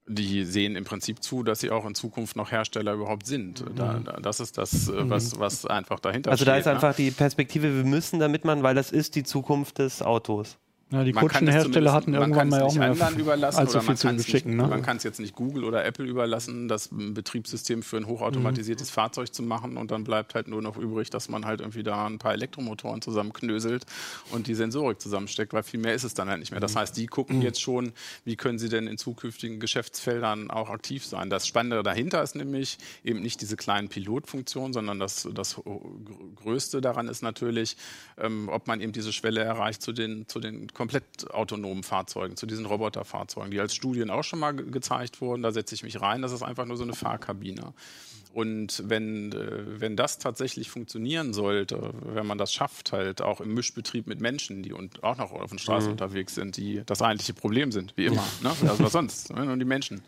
[0.07, 3.63] die sehen im Prinzip zu, dass sie auch in Zukunft noch Hersteller überhaupt sind.
[3.75, 6.53] Da, da, das ist das, äh, was, was einfach dahinter also steht.
[6.53, 6.71] da ist ne?
[6.71, 10.57] einfach die Perspektive, wir müssen da mitmachen, weil das ist die Zukunft des Autos.
[10.91, 12.75] Ja, die Kutschenhersteller hatten irgendwann mal auch
[13.15, 14.51] überlassen allzu oder viel man zu kann es beschicken.
[14.57, 14.67] nicht, Ne?
[14.67, 18.93] Man kann es jetzt nicht Google oder Apple überlassen, das Betriebssystem für ein hochautomatisiertes Mhm.
[18.93, 22.05] Fahrzeug zu machen und dann bleibt halt nur noch übrig, dass man halt irgendwie da
[22.07, 23.85] ein paar Elektromotoren zusammenknöselt
[24.31, 26.59] und die Sensorik zusammensteckt, weil viel mehr ist es dann halt nicht mehr.
[26.59, 26.79] Das Mhm.
[26.79, 27.93] heißt, die gucken jetzt schon,
[28.25, 31.29] wie können sie denn in zukünftigen Geschäftsfeldern auch aktiv sein.
[31.29, 35.59] Das Spannende dahinter ist nämlich eben nicht diese kleinen Pilotfunktionen, sondern das, das
[36.35, 37.77] Größte daran ist natürlich,
[38.17, 42.47] ähm, ob man eben diese Schwelle erreicht zu den, zu den komplett autonomen Fahrzeugen, zu
[42.47, 45.43] diesen Roboterfahrzeugen, die als Studien auch schon mal ge gezeigt wurden.
[45.43, 46.23] Da setze ich mich rein.
[46.23, 47.73] Das ist einfach nur so eine Fahrkabine.
[48.33, 53.53] Und wenn, äh, wenn das tatsächlich funktionieren sollte, wenn man das schafft, halt auch im
[53.53, 57.35] Mischbetrieb mit Menschen, die und auch noch auf den Straßen unterwegs sind, die das eigentliche
[57.35, 58.25] Problem sind, wie immer.
[58.41, 58.49] Ne?
[58.67, 59.31] Also was sonst?
[59.31, 59.45] Ne?
[59.45, 60.01] Nur die Menschen.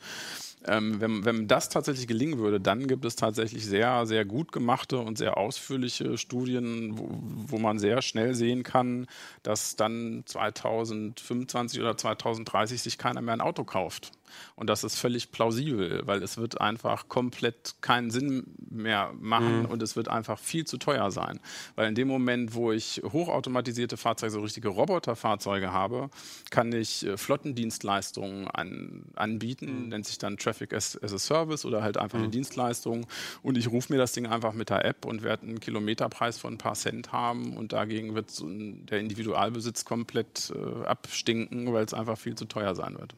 [0.65, 4.97] Ähm, wenn, wenn das tatsächlich gelingen würde, dann gibt es tatsächlich sehr, sehr gut gemachte
[4.97, 7.09] und sehr ausführliche Studien, wo,
[7.47, 9.07] wo man sehr schnell sehen kann,
[9.43, 14.11] dass dann 2025 oder 2030 sich keiner mehr ein Auto kauft.
[14.55, 19.81] Und das ist völlig plausibel, weil es wird einfach komplett keinen Sinn mehr machen und
[19.81, 21.39] es wird einfach viel zu teuer sein.
[21.75, 26.09] Weil in dem Moment, wo ich hochautomatisierte Fahrzeuge, so richtige Roboterfahrzeuge habe,
[26.49, 31.81] kann ich äh, Flottendienstleistungen an, anbieten, nennt sich dann Traffic as, as a Service oder
[31.81, 33.05] halt einfach eine Dienstleistung.
[33.41, 36.55] Und ich rufe mir das Ding einfach mit der App und werde einen Kilometerpreis von
[36.55, 41.85] ein paar Cent haben und dagegen wird so ein, der Individualbesitz komplett äh, abstinken, weil
[41.85, 43.15] es einfach viel zu teuer sein wird.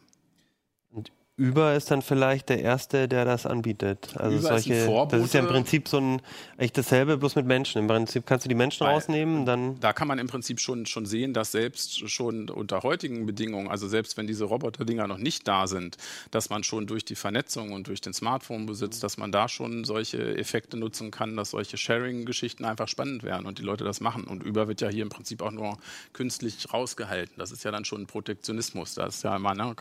[1.38, 4.16] Uber ist dann vielleicht der Erste, der das anbietet.
[4.16, 5.18] Also Uber ist solche, Vorbote.
[5.18, 6.22] das ist ja im Prinzip so ein,
[6.58, 7.80] eigentlich dasselbe, bloß mit Menschen.
[7.80, 10.86] Im Prinzip kannst du die Menschen Weil- rausnehmen, dann Da kann man im Prinzip schon,
[10.86, 15.46] schon sehen, dass selbst schon unter heutigen Bedingungen, also selbst wenn diese Roboterdinger noch nicht
[15.46, 15.98] da sind,
[16.32, 20.38] dass man schon durch die Vernetzung und durch den Smartphone-Besitz, dass man da schon solche
[20.38, 24.24] Effekte nutzen kann, dass solche Sharing-Geschichten einfach spannend werden und die Leute das machen.
[24.24, 25.78] Und Uber wird ja hier im Prinzip auch nur
[26.14, 27.36] künstlich rausgehalten.
[27.38, 28.94] Das ist ja dann schon ein Protektionismus.
[28.96, 29.76] Das ist ja immer, ne,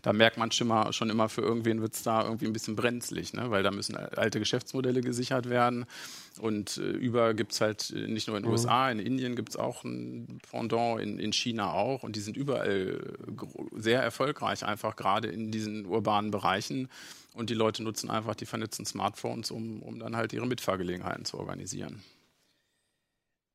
[0.00, 3.32] da merkt man schon, schon immer, für irgendwen wird es da irgendwie ein bisschen brenzlig,
[3.32, 3.50] ne?
[3.50, 5.86] weil da müssen alte Geschäftsmodelle gesichert werden.
[6.38, 9.50] Und äh, über gibt es halt äh, nicht nur in den USA, in Indien gibt
[9.50, 12.02] es auch ein Pendant, in, in China auch.
[12.02, 16.88] Und die sind überall äh, sehr erfolgreich, einfach gerade in diesen urbanen Bereichen.
[17.34, 21.38] Und die Leute nutzen einfach die vernetzten Smartphones, um, um dann halt ihre Mitfahrgelegenheiten zu
[21.38, 22.02] organisieren.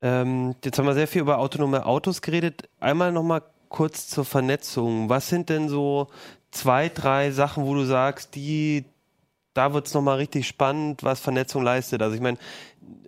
[0.02, 2.70] Ähm, jetzt haben wir sehr viel über autonome Autos geredet.
[2.80, 5.10] Einmal nochmal kurz zur Vernetzung.
[5.10, 6.10] Was sind denn so
[6.52, 8.86] zwei, drei Sachen, wo du sagst, die,
[9.54, 12.02] da wird es nochmal richtig spannend, was Vernetzung leistet?
[12.02, 12.38] Also ich meine,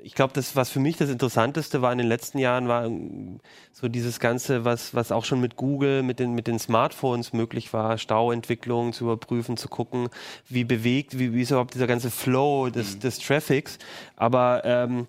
[0.03, 3.39] ich glaube, das, was für mich das Interessanteste war in den letzten Jahren, war ähm,
[3.71, 7.71] so dieses Ganze, was, was auch schon mit Google, mit den, mit den Smartphones möglich
[7.73, 10.09] war, Stauentwicklung zu überprüfen, zu gucken,
[10.49, 13.79] wie bewegt, wie, wie ist überhaupt dieser ganze Flow des, des Traffics.
[14.15, 15.07] Aber ähm,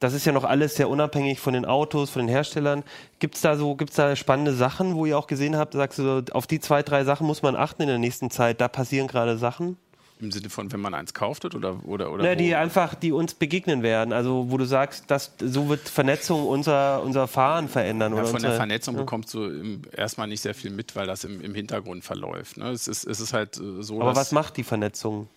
[0.00, 2.82] das ist ja noch alles sehr unabhängig von den Autos, von den Herstellern.
[3.20, 6.22] Gibt es da so, gibt's da spannende Sachen, wo ihr auch gesehen habt, sagst du,
[6.32, 9.38] auf die zwei, drei Sachen muss man achten in der nächsten Zeit, da passieren gerade
[9.38, 9.76] Sachen?
[10.20, 12.34] Im Sinne von, wenn man eins kauft oder oder oder wo?
[12.36, 14.12] die einfach, die uns begegnen werden.
[14.12, 18.12] Also wo du sagst, dass so wird Vernetzung unser, unser Fahren verändern.
[18.12, 19.50] Ja, oder von der unsere- Vernetzung bekommst du
[19.94, 22.56] erstmal nicht sehr viel mit, weil das im, im Hintergrund verläuft.
[22.58, 22.70] Ne?
[22.70, 25.28] Es, ist, es ist halt äh, so, Aber was macht die Vernetzung?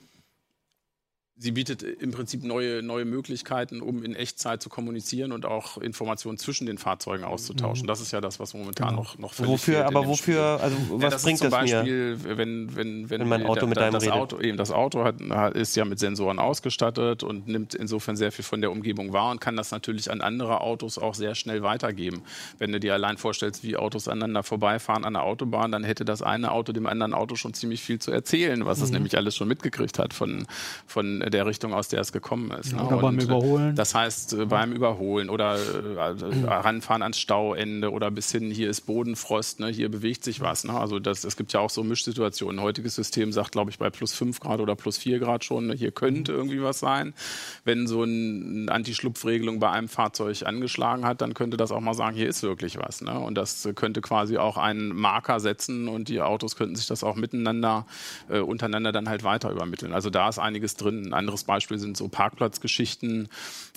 [1.39, 6.39] Sie bietet im Prinzip neue, neue Möglichkeiten, um in Echtzeit zu kommunizieren und auch Informationen
[6.39, 7.85] zwischen den Fahrzeugen auszutauschen.
[7.85, 9.01] Das ist ja das, was momentan Genau.
[9.03, 10.37] noch, noch völlig Wofür, aber wofür, Spiel.
[10.39, 11.75] also Ja, was das bringt zum das mir?
[11.75, 14.15] Beispiel, wenn, wenn, wenn, Wenn mein Auto mit da, einem das redet.
[14.15, 18.31] Auto, eben das Auto hat, hat- ist ja mit Sensoren ausgestattet und nimmt insofern sehr
[18.31, 21.61] viel von der Umgebung wahr und kann das natürlich an andere Autos auch sehr schnell
[21.61, 22.23] weitergeben.
[22.57, 26.23] Wenn du dir allein vorstellst, wie Autos aneinander vorbeifahren an der Autobahn, dann hätte das
[26.23, 28.83] eine Auto dem anderen Auto schon ziemlich viel zu erzählen, was Mhm.
[28.85, 30.47] es nämlich alles schon mitgekriegt hat von,
[30.87, 32.73] von der Richtung, aus der es gekommen ist.
[32.73, 32.83] ne?
[32.85, 33.75] oder beim Und, äh, Überholen.
[33.75, 38.69] Das heißt, äh, beim Überholen oder äh, also, ranfahren ans Stauende oder bis hin, hier
[38.69, 40.63] ist Bodenfrost, ne, hier bewegt sich was.
[40.63, 40.73] Ne?
[40.73, 42.61] Also das, es gibt ja auch so Mischsituationen.
[42.61, 45.73] Heutiges System sagt, glaube ich, bei plus 5 Grad oder plus 4 Grad schon, ne,
[45.73, 47.13] hier könnte irgendwie was sein.
[47.65, 51.93] Wenn so ein- eine Anti-Schlupfregelung bei einem Fahrzeug angeschlagen hat, dann könnte das auch mal
[51.93, 53.01] sagen, hier ist wirklich was.
[53.01, 53.17] Ne?
[53.19, 57.03] Und das äh, könnte quasi auch einen Marker setzen und die Autos könnten sich das
[57.03, 57.85] auch miteinander,
[58.29, 59.93] äh, untereinander dann halt weiter übermitteln.
[59.93, 61.13] Also da ist einiges drin.
[61.17, 63.27] Anderes Beispiel sind so Parkplatzgeschichten,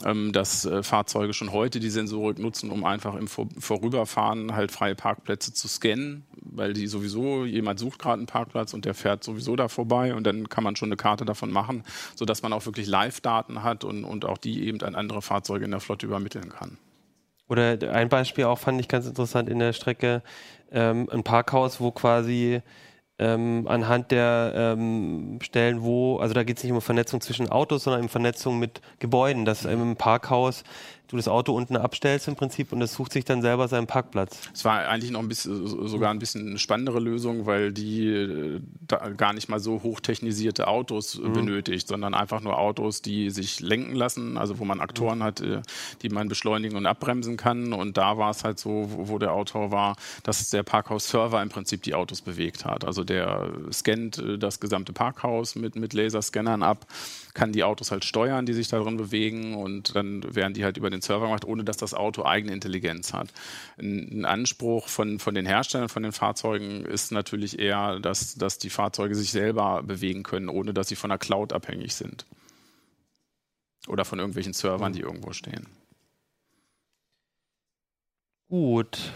[0.04, 4.70] ähm, dass äh, Fahrzeuge schon heute die Sensorik nutzen, um einfach im Vor Vorüberfahren halt
[4.70, 9.24] freie Parkplätze zu scannen, weil die sowieso, jemand sucht gerade einen Parkplatz und der fährt
[9.24, 12.66] sowieso da vorbei und dann kann man schon eine Karte davon machen, sodass man auch
[12.66, 16.50] wirklich Live-Daten hat und, und auch die eben an andere Fahrzeuge in der Flotte übermitteln
[16.50, 16.78] kann.
[17.48, 20.22] Oder ein Beispiel auch fand ich ganz interessant in der Strecke,
[20.70, 22.62] ähm, ein Parkhaus, wo quasi
[23.20, 27.84] ähm, anhand der ähm, Stellen, wo, also da geht es nicht um Vernetzung zwischen Autos,
[27.84, 30.64] sondern um Vernetzung mit Gebäuden, dass im Parkhaus
[31.12, 34.38] du das Auto unten abstellst im Prinzip und es sucht sich dann selber seinen Parkplatz.
[34.54, 38.60] Es war eigentlich noch ein bisschen, sogar ein bisschen eine spannendere Lösung, weil die äh,
[39.16, 43.94] gar nicht mal so hochtechnisierte Autos äh, benötigt, sondern einfach nur Autos, die sich lenken
[43.94, 45.62] lassen, also wo man Aktoren hat, äh,
[46.02, 47.72] die man beschleunigen und abbremsen kann.
[47.72, 51.82] Und da war es halt so, wo, der Autor war, dass der Parkhaus-Server im Prinzip
[51.82, 52.84] die Autos bewegt hat.
[52.84, 56.86] Also der scannt das gesamte Parkhaus mit, mit Laserscannern ab,
[57.34, 60.76] kann die Autos halt steuern, die sich da drin bewegen und dann werden die halt
[60.76, 63.32] über den Server gemacht, ohne dass das Auto eigene Intelligenz hat.
[63.78, 68.58] Ein, ein Anspruch von, von den Herstellern von den Fahrzeugen ist natürlich eher, dass, dass
[68.58, 72.26] die Fahrzeuge sich selber bewegen können, ohne dass sie von der Cloud abhängig sind.
[73.86, 75.66] Oder von irgendwelchen Servern, die irgendwo stehen.
[78.48, 79.12] Gut.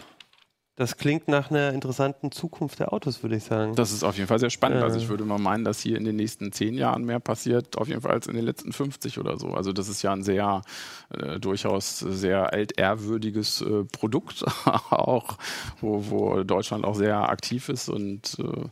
[0.76, 3.76] Das klingt nach einer interessanten Zukunft der Autos, würde ich sagen.
[3.76, 4.80] Das ist auf jeden Fall sehr spannend.
[4.80, 4.84] Äh.
[4.84, 7.86] Also ich würde mal meinen, dass hier in den nächsten zehn Jahren mehr passiert, auf
[7.86, 9.50] jeden Fall als in den letzten 50 oder so.
[9.50, 10.62] Also das ist ja ein sehr,
[11.10, 14.44] äh, durchaus sehr altehrwürdiges äh, Produkt
[14.90, 15.38] auch,
[15.80, 18.68] wo, wo Deutschland auch sehr aktiv ist und äh,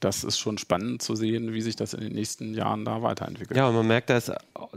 [0.00, 3.56] das ist schon spannend zu sehen, wie sich das in den nächsten Jahren da weiterentwickelt.
[3.56, 4.32] Ja, und man merkt, da ist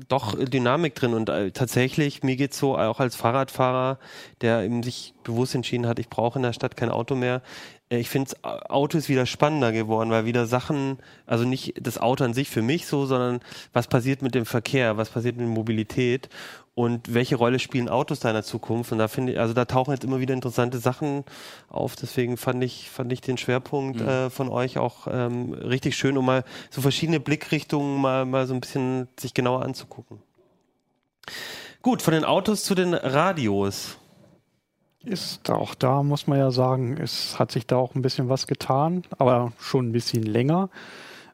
[0.07, 3.99] doch Dynamik drin und äh, tatsächlich, mir geht's so, auch als Fahrradfahrer,
[4.41, 7.41] der eben sich bewusst entschieden hat, ich brauche in der Stadt kein Auto mehr.
[7.89, 12.23] äh, Ich finde, Auto ist wieder spannender geworden, weil wieder Sachen, also nicht das Auto
[12.23, 13.39] an sich für mich so, sondern
[13.71, 16.29] was passiert mit dem Verkehr, was passiert mit der Mobilität
[16.75, 18.91] und welche Rolle spielen Autos da in der Zukunft.
[18.91, 21.23] Und da finde ich, also da tauchen jetzt immer wieder interessante Sachen
[21.69, 21.95] auf.
[21.95, 26.25] Deswegen fand ich, fand ich den Schwerpunkt äh, von euch auch ähm, richtig schön, um
[26.25, 30.19] mal so verschiedene Blickrichtungen mal, mal so ein bisschen sich genauer anzugucken.
[31.81, 33.97] Gut, von den Autos zu den Radios.
[35.05, 38.47] Ist auch da, muss man ja sagen, es hat sich da auch ein bisschen was
[38.47, 40.69] getan, aber schon ein bisschen länger.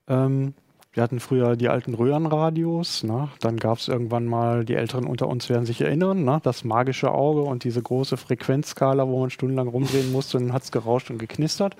[0.07, 0.55] Ähm,
[0.93, 3.29] wir hatten früher die alten Röhrenradios, ne?
[3.41, 6.39] dann gab es irgendwann mal, die Älteren unter uns werden sich erinnern, ne?
[6.43, 10.63] das magische Auge und diese große Frequenzskala, wo man stundenlang rumdrehen musste und dann hat
[10.63, 11.75] es gerauscht und geknistert.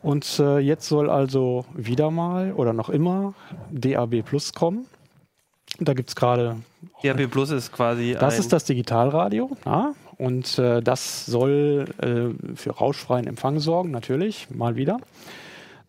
[0.00, 3.34] Und äh, jetzt soll also wieder mal oder noch immer
[3.72, 4.86] DAB Plus kommen.
[5.80, 6.56] Da gibt es gerade
[7.02, 9.50] DAB Plus ist quasi das ist das Digitalradio.
[9.66, 9.94] Ja?
[10.16, 14.98] Und äh, das soll äh, für rauschfreien Empfang sorgen, natürlich, mal wieder.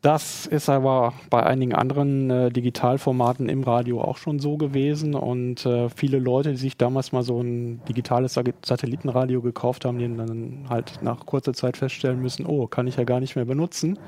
[0.01, 5.13] Das ist aber bei einigen anderen äh, Digitalformaten im Radio auch schon so gewesen.
[5.13, 9.99] Und äh, viele Leute, die sich damals mal so ein digitales Sa- Satellitenradio gekauft haben,
[9.99, 13.43] die dann halt nach kurzer Zeit feststellen müssen, oh, kann ich ja gar nicht mehr
[13.43, 13.99] benutzen,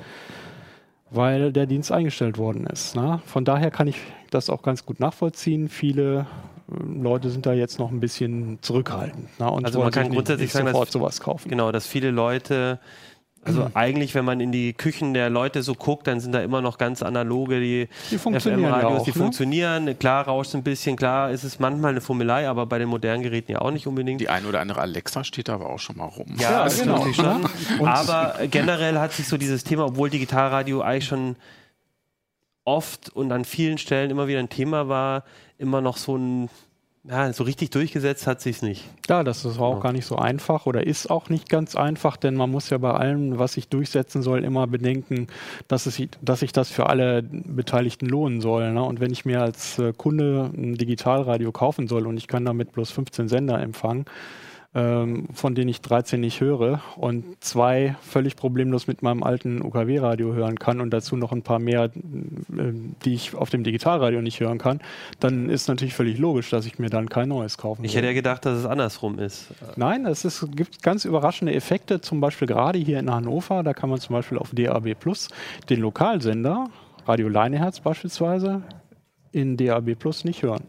[1.09, 2.95] weil der Dienst eingestellt worden ist.
[2.95, 3.19] Ne?
[3.25, 3.97] Von daher kann ich
[4.29, 5.67] das auch ganz gut nachvollziehen.
[5.67, 6.25] Viele
[6.71, 9.27] äh, Leute sind da jetzt noch ein bisschen zurückhaltend.
[9.41, 9.51] Ne?
[9.63, 11.49] Also man kann grundsätzlich sagen, dass- sofort sowas kaufen.
[11.49, 12.79] Genau, dass viele Leute,
[13.43, 16.61] also eigentlich, wenn man in die Küchen der Leute so guckt, dann sind da immer
[16.61, 19.15] noch ganz analoge, die, Die funktionieren ja FM-Radios, die ne?
[19.15, 19.99] funktionieren.
[19.99, 23.53] Klar rauscht ein bisschen, klar ist es manchmal eine Fummelei, aber bei den modernen Geräten
[23.53, 24.21] ja auch nicht unbedingt.
[24.21, 26.27] Die ein oder andere Alexa steht da aber auch schon mal rum.
[26.37, 27.47] Ja, das genau, natürlich schon.
[27.87, 31.35] Aber generell hat sich so dieses Thema, obwohl Digitalradio eigentlich schon
[32.63, 35.23] oft und an vielen Stellen immer wieder ein Thema war,
[35.57, 36.49] immer noch so ein
[37.03, 38.87] ja, so richtig durchgesetzt hat sich's nicht.
[39.09, 42.35] Ja, das ist auch gar nicht so einfach oder ist auch nicht ganz einfach, denn
[42.35, 45.27] man muss ja bei allem, was sich durchsetzen soll, immer bedenken,
[45.67, 48.71] dass, es, dass sich das für alle Beteiligten lohnen soll.
[48.71, 48.83] Ne?
[48.83, 52.71] Und wenn ich mir als äh, Kunde ein Digitalradio kaufen soll und ich kann damit
[52.71, 54.05] bloß 15 Sender empfangen,
[54.73, 60.33] ähm, von denen ich 13 nicht höre und zwei völlig problemlos mit meinem alten UKW-Radio
[60.33, 61.89] hören kann und dazu noch ein paar mehr, äh,
[63.03, 64.79] die ich auf dem Digitalradio nicht hören kann,
[65.19, 68.13] dann ist natürlich völlig logisch, dass ich mir dann kein neues kaufen Ich hätte ja
[68.13, 69.47] gedacht, dass es andersrum ist.
[69.75, 73.89] Nein, es ist, gibt ganz überraschende Effekte, zum Beispiel gerade hier in Hannover, da kann
[73.89, 75.27] man zum Beispiel auf DAB Plus
[75.69, 76.69] den Lokalsender,
[77.05, 78.61] Radio Leineherz beispielsweise,
[79.33, 80.63] in DAB Plus nicht hören.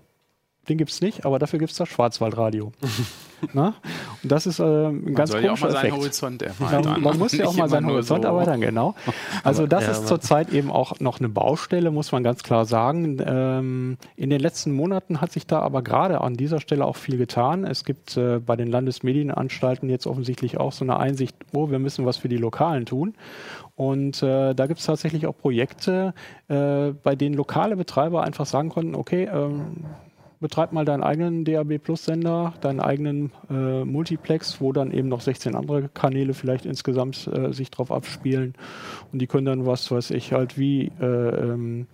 [0.69, 2.73] Den gibt es nicht, aber dafür gibt es das Schwarzwaldradio.
[3.53, 3.75] Na?
[4.23, 5.97] Und das ist äh, ein Man ganz soll ja auch komischer mal seinen Effekt.
[6.03, 7.03] Horizont Ja, erweitern.
[7.03, 8.29] man muss ja auch mal seinen Horizont so.
[8.29, 8.95] erweitern, genau.
[9.43, 13.19] Also das Ja, ist zurzeit eben auch noch eine Baustelle, muss man ganz klar sagen.
[13.25, 17.19] Ähm, in den letzten Monaten hat sich da aber gerade an dieser Stelle auch viel
[17.19, 17.65] getan.
[17.65, 22.07] Es gibt äh, bei den Landesmedienanstalten jetzt offensichtlich auch so eine Einsicht, oh, wir müssen
[22.07, 23.15] was für die Lokalen tun.
[23.75, 26.15] Und äh, da gibt es tatsächlich auch Projekte,
[26.49, 29.85] äh, bei denen lokale Betreiber einfach sagen konnten, okay, ähm,
[30.43, 35.23] betreib mal deinen eigenen DAB Plus Sender, deinen eigenen äh, Multiplex, wo dann eben noch
[35.23, 38.55] 16 andere Kanäle vielleicht insgesamt äh, sich drauf abspielen.
[39.13, 41.87] Und die können dann was, weiß ich, halt wie äh, ähm,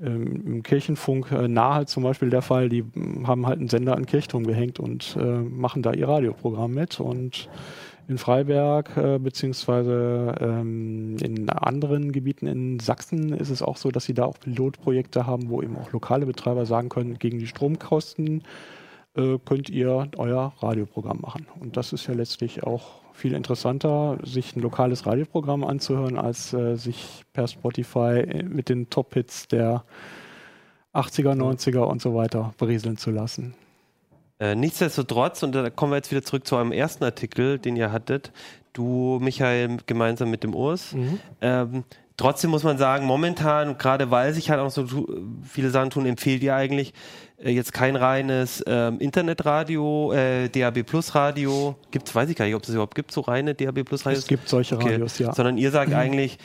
[0.00, 2.84] ähm, im Kirchenfunk äh, nahe zum Beispiel der Fall, die
[3.24, 7.00] haben halt einen Sender an den Kirchturm gehängt und äh, machen da ihr Radioprogramm mit
[7.00, 7.48] und
[8.08, 14.04] in Freiberg äh, beziehungsweise ähm, in anderen Gebieten in Sachsen ist es auch so, dass
[14.04, 18.42] sie da auch Pilotprojekte haben, wo eben auch lokale Betreiber sagen können, gegen die Stromkosten
[19.16, 21.46] äh, könnt ihr euer Radioprogramm machen.
[21.58, 26.76] Und das ist ja letztlich auch viel interessanter, sich ein lokales Radioprogramm anzuhören, als äh,
[26.76, 29.84] sich per Spotify äh, mit den Top-Hits der
[30.94, 33.54] 80er, 90er und so weiter berieseln zu lassen.
[34.38, 37.90] Äh, nichtsdestotrotz, und da kommen wir jetzt wieder zurück zu eurem ersten Artikel, den ihr
[37.92, 38.32] hattet,
[38.74, 40.94] du, Michael, gemeinsam mit dem Urs.
[41.40, 41.84] Ähm,
[42.18, 44.86] trotzdem muss man sagen, momentan, gerade weil sich halt auch so
[45.42, 46.92] viele Sachen tun, empfehlt ihr eigentlich
[47.38, 51.76] äh, jetzt kein reines ähm, Internetradio, äh, DAB Plus Radio.
[51.90, 54.24] Gibt's, weiß ich gar nicht, ob es überhaupt gibt, so reine DAB Plus Radios.
[54.24, 54.92] Es gibt solche Okay.
[54.92, 55.32] Radios, ja.
[55.32, 56.38] Sondern ihr sagt eigentlich,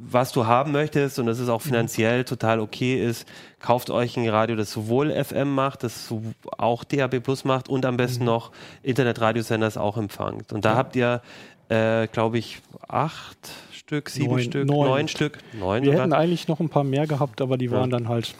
[0.00, 3.26] was du haben möchtest und das ist auch finanziell total okay ist,
[3.58, 6.14] kauft euch ein Radio, das sowohl FM macht, das
[6.56, 8.52] auch DAB Plus macht und am besten noch
[8.84, 10.52] Internetradiosenders auch empfangt.
[10.52, 11.20] Und da habt ihr,
[11.68, 13.36] äh, glaube ich, acht
[13.72, 14.86] Stück, sieben Neun- Stück, neun.
[14.88, 16.02] neun, Stück, neun Wir sogar.
[16.04, 18.34] hätten eigentlich noch ein paar mehr gehabt, aber die waren dann halt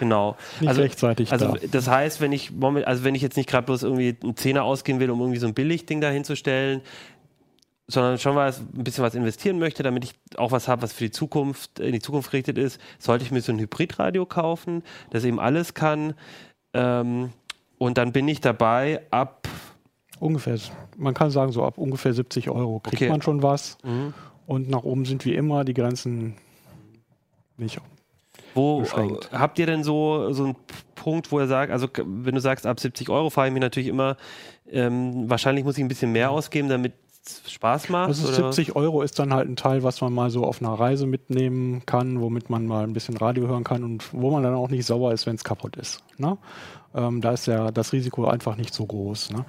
[0.00, 0.36] Genau.
[0.60, 1.58] nicht rechtzeitig Also da.
[1.70, 2.50] das heißt, wenn ich
[2.84, 5.46] also wenn ich jetzt nicht gerade bloß irgendwie einen Zehner ausgehen will, um irgendwie so
[5.46, 6.80] ein Billigding dahin zu stellen,
[7.92, 11.04] sondern schon was, ein bisschen was investieren möchte, damit ich auch was habe, was für
[11.04, 15.24] die Zukunft, in die Zukunft gerichtet ist, sollte ich mir so ein Hybridradio kaufen, das
[15.24, 16.14] eben alles kann.
[16.74, 17.30] Ähm,
[17.78, 19.48] und dann bin ich dabei ab
[20.20, 20.56] Ungefähr,
[20.96, 23.08] man kann sagen, so ab ungefähr 70 Euro kriegt Okay.
[23.10, 23.76] man schon was.
[23.82, 24.14] Mhm.
[24.46, 26.36] Und nach oben sind wie immer die Grenzen
[27.56, 27.80] nicht.
[28.54, 29.30] Wo beschränkt.
[29.32, 30.56] äh, habt ihr denn so, so einen
[30.94, 33.88] Punkt, wo ihr sagt, also wenn du sagst, ab 70 Euro fahre ich mir natürlich
[33.88, 34.16] immer,
[34.70, 36.92] ähm, wahrscheinlich muss ich ein bisschen mehr ausgeben, damit
[37.24, 38.08] es Spaß macht?
[38.08, 38.52] Also oder?
[38.52, 41.82] 70 Euro ist dann halt ein Teil, was man mal so auf einer Reise mitnehmen
[41.86, 44.86] kann, womit man mal ein bisschen Radio hören kann und wo man dann auch nicht
[44.86, 46.02] sauer ist, wenn es kaputt ist.
[46.18, 46.38] Ne?
[46.94, 49.30] Ähm, da ist ja das Risiko einfach nicht so groß.
[49.30, 49.44] Ne?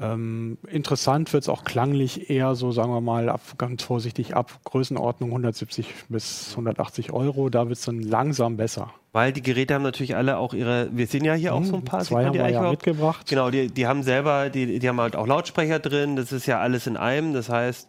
[0.00, 4.60] Ähm, interessant wird es auch klanglich eher so, sagen wir mal, ab, ganz vorsichtig ab
[4.64, 7.50] Größenordnung 170 bis 180 Euro.
[7.50, 8.92] Da wird es dann langsam besser.
[9.12, 11.84] Weil die Geräte haben natürlich alle auch ihre, wir sehen ja hier auch so ein
[11.84, 13.26] paar, Hm, sieht Zwei haben die wir ja mitgebracht.
[13.28, 16.60] Genau, die, die haben selber, die, die haben halt auch Lautsprecher drin, das ist ja
[16.60, 17.88] alles in einem, das heißt,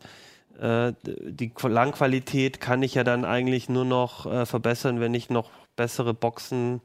[0.59, 5.51] äh, die Langqualität kann ich ja dann eigentlich nur noch äh, verbessern, wenn ich noch
[5.75, 6.81] bessere Boxen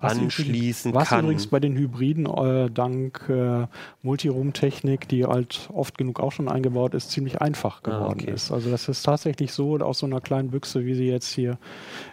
[0.00, 1.24] Was anschließen übrigens, was kann.
[1.24, 3.66] übrigens bei den Hybriden äh, dank äh,
[4.02, 8.32] Multiroom-Technik, die halt oft genug auch schon eingebaut ist, ziemlich einfach Ah, geworden okay.
[8.32, 8.50] ist.
[8.50, 11.58] Also das ist tatsächlich so, aus so einer kleinen Büchse, wie sie jetzt hier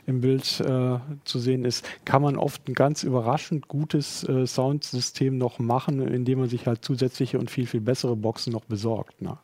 [0.06, 5.38] im Bild äh, zu sehen ist, kann man oft ein ganz überraschend gutes äh, Soundsystem
[5.38, 9.22] noch machen, indem man sich halt zusätzliche und viel, viel bessere Boxen noch besorgt.
[9.22, 9.38] Ne?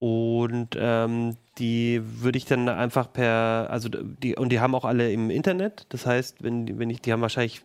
[0.00, 5.10] Und ähm, die würde ich dann einfach per, also die, und die haben auch alle
[5.12, 5.86] im Internet.
[5.88, 7.62] Das heißt, wenn, die- wenn ich, die haben wahrscheinlich,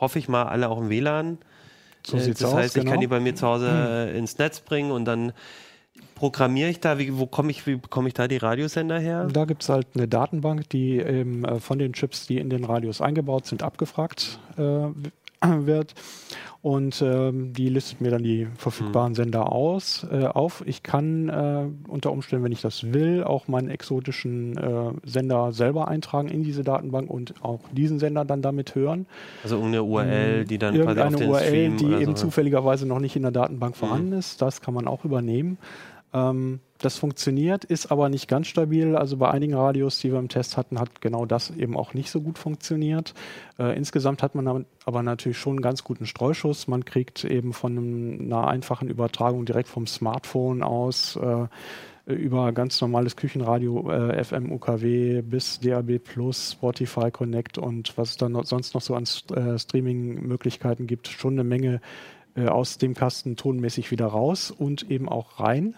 [0.00, 1.38] hoffe ich mal, alle auch im WLAN.
[2.04, 2.92] So Äh, das aus, heißt, ich genau.
[2.92, 3.68] kann die bei mir zu Hause
[4.12, 5.32] äh, ins Netz bringen und dann
[6.16, 9.28] programmiere ich da, wie, wo komme ich, wie bekomme ich da die Radiosender her?
[9.32, 12.64] Da gibt es halt eine Datenbank, die eben äh, von den Chips, die in den
[12.64, 14.88] Radios eingebaut sind, abgefragt äh,
[15.66, 15.94] wird.
[16.62, 20.64] Und ähm, die listet mir dann die verfügbaren Sender aus, äh, auf.
[20.66, 25.86] Ich kann äh, unter Umständen, wenn ich das will, auch meinen exotischen äh, Sender selber
[25.86, 29.06] eintragen in diese Datenbank und auch diesen Sender dann damit hören.
[29.44, 32.24] Also irgendeine URL, die dann quasi auf den URL, Stream die eben so.
[32.24, 35.58] zufälligerweise noch nicht in der Datenbank vorhanden ist, das kann man auch übernehmen.
[36.16, 38.96] Ähm, das funktioniert, ist aber nicht ganz stabil.
[38.96, 42.10] Also bei einigen Radios, die wir im Test hatten, hat genau das eben auch nicht
[42.10, 43.14] so gut funktioniert.
[43.58, 46.68] Äh, insgesamt hat man aber natürlich schon einen ganz guten Streuschuss.
[46.68, 51.46] Man kriegt eben von einer einfachen Übertragung direkt vom Smartphone aus äh,
[52.06, 58.16] über ganz normales Küchenradio, äh, FM, UKW bis DAB Plus, Spotify Connect und was es
[58.16, 61.80] dann noch, sonst noch so an äh, Streaming-Möglichkeiten gibt, schon eine Menge
[62.36, 65.74] äh, aus dem Kasten tonmäßig wieder raus und eben auch rein.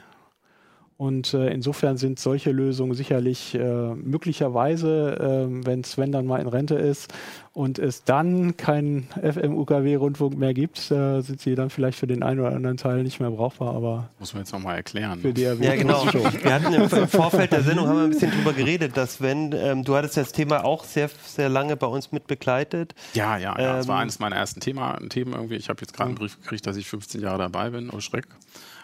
[0.98, 6.48] Und äh, insofern sind solche Lösungen sicherlich äh, möglicherweise, äh, wenn Sven dann mal in
[6.48, 7.14] Rente ist
[7.52, 12.40] und es dann keinen FM-UKW-Rundfunk mehr gibt, äh, sind sie dann vielleicht für den einen
[12.40, 15.20] oder anderen Teil nicht mehr brauchbar, aber Muss man jetzt nochmal erklären.
[15.20, 16.04] für DRW Ja, genau.
[16.08, 16.20] schon.
[16.42, 19.52] Wir hatten im, im Vorfeld der Sendung haben wir ein bisschen drüber geredet, dass wenn,
[19.52, 22.96] ähm, du hattest das Thema auch sehr, sehr lange bei uns mit begleitet.
[23.14, 23.76] Ja, ja, ja.
[23.76, 25.54] das war Ähm, eines meiner ersten Thema, Themen irgendwie.
[25.56, 27.88] Ich habe jetzt gerade einen Brief gekriegt, dass ich 15 Jahre dabei bin.
[27.90, 28.26] Oh Schreck.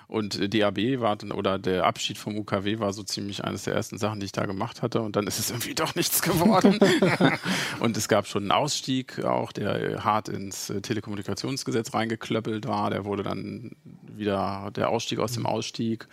[0.06, 3.74] Und äh, DAB war dann, oder der Abschied vom UKW war so ziemlich eines der
[3.74, 5.00] ersten Sachen, die ich da gemacht hatte.
[5.00, 6.78] Und dann ist es irgendwie doch nichts geworden.
[7.80, 12.90] und es gab schon einen Ausstieg auch, der äh, hart ins äh, Telekommunikationsgesetz reingeklöppelt war.
[12.90, 16.08] Der wurde dann wieder der Ausstieg aus dem Ausstieg.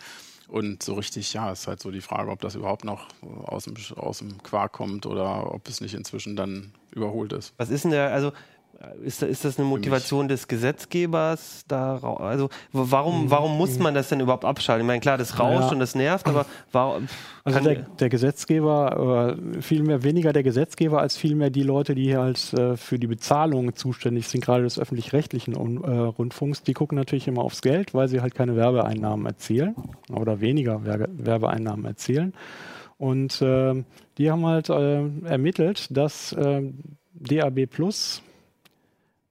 [0.48, 3.74] Und so richtig, ja, ist halt so die Frage, ob das überhaupt noch aus dem,
[3.96, 7.54] aus dem Quark kommt oder ob es nicht inzwischen dann überholt ist.
[7.56, 8.32] Was ist denn der, also
[9.04, 11.64] ist, da- ist das eine Motivation des Gesetzgebers?
[11.68, 14.84] Da, also warum, warum muss man das denn überhaupt abschalten?
[14.84, 15.70] Ich meine, klar, das rauscht Ja.
[15.70, 17.08] und das nervt, aber warum?
[17.44, 22.52] Also der, der Gesetzgeber, äh, vielmehr weniger der Gesetzgeber als vielmehr die Leute, die halt
[22.54, 27.42] äh, für die Bezahlung zuständig sind, gerade des öffentlich-rechtlichen äh, Rundfunks, die gucken natürlich immer
[27.42, 29.74] aufs Geld, weil sie halt keine Werbeeinnahmen erzielen
[30.12, 32.32] oder weniger Werbe Werbeeinnahmen erzielen.
[32.98, 33.84] Und ähm,
[34.18, 36.78] die haben halt äh, ermittelt, dass ähm,
[37.14, 38.22] DAB Plus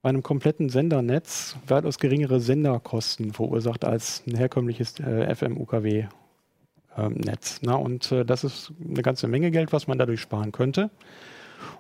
[0.02, 6.06] bei einem kompletten Sendernetz weitaus geringere Senderkosten verursacht als ein herkömmliches äh, FM-UKW
[6.98, 7.22] ähm.
[7.62, 10.90] Na, und äh, das ist eine ganze Menge Geld, was man dadurch sparen könnte.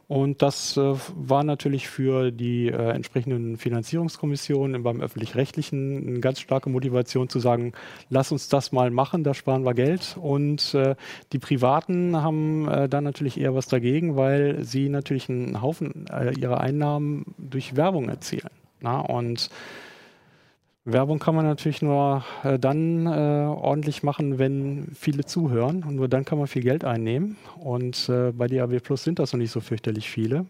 [0.07, 6.69] Und das äh, war natürlich für die äh, entsprechenden Finanzierungskommissionen beim öffentlich-rechtlichen eine ganz starke
[6.69, 7.73] Motivation zu sagen,
[8.09, 10.17] lass uns das mal machen, da sparen wir Geld.
[10.21, 10.95] Und äh,
[11.31, 16.33] die Privaten haben äh, da natürlich eher was dagegen, weil sie natürlich einen Haufen äh,
[16.37, 18.49] ihrer Einnahmen durch Werbung erzielen.
[18.81, 19.49] Na, und
[20.83, 25.83] Werbung kann man natürlich nur äh, dann äh, ordentlich machen, wenn viele zuhören.
[25.83, 27.37] Und nur dann kann man viel Geld einnehmen.
[27.59, 30.45] Und äh, bei DAW Plus sind das noch nicht so fürchterlich viele.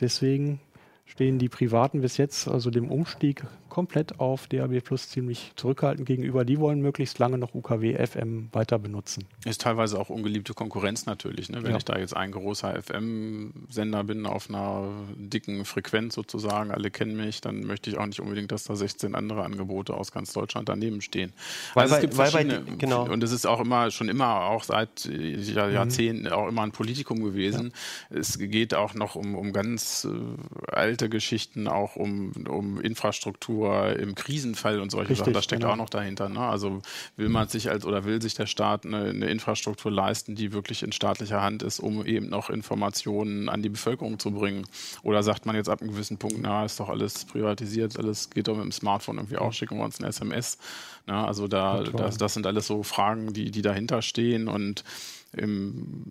[0.00, 0.60] Deswegen
[1.06, 6.44] stehen die Privaten bis jetzt, also dem Umstieg komplett auf DAB Plus ziemlich zurückhaltend gegenüber.
[6.44, 9.24] Die wollen möglichst lange noch UKW FM weiter benutzen.
[9.46, 11.48] Ist teilweise auch ungeliebte Konkurrenz natürlich.
[11.48, 11.62] Ne?
[11.62, 11.78] Wenn Ja.
[11.78, 17.40] ich da jetzt ein großer FM-Sender bin auf einer dicken Frequenz sozusagen, alle kennen mich,
[17.40, 21.00] dann möchte ich auch nicht unbedingt, dass da 16 andere Angebote aus ganz Deutschland daneben
[21.00, 21.32] stehen.
[21.72, 23.10] Weil also es bei- gibt weil bei- verschiedene, genau.
[23.10, 25.72] und es ist auch immer, schon immer, auch seit äh, Mhm.
[25.72, 27.72] Jahrzehnten auch immer ein Politikum gewesen.
[28.10, 34.14] Es geht auch noch um, um ganz äh, alte Geschichten, auch um, um Infrastruktur im
[34.14, 35.32] Krisenfall und solche Richtig, Sachen.
[35.32, 35.74] Das steckt genau.
[35.74, 36.28] auch noch dahinter.
[36.28, 36.40] Ne?
[36.40, 36.82] Also
[37.16, 40.82] will man sich als oder will sich der Staat eine, eine Infrastruktur leisten, die wirklich
[40.82, 44.66] in staatlicher Hand ist, um eben noch Informationen an die Bevölkerung zu bringen?
[45.02, 48.48] Oder sagt man jetzt ab einem gewissen Punkt, na, ist doch alles privatisiert, alles geht
[48.48, 50.58] doch mit dem Smartphone irgendwie auch, schicken wir uns ein SMS.
[51.06, 54.84] Na, also da, das, das sind alles so Fragen, die, die dahinter stehen und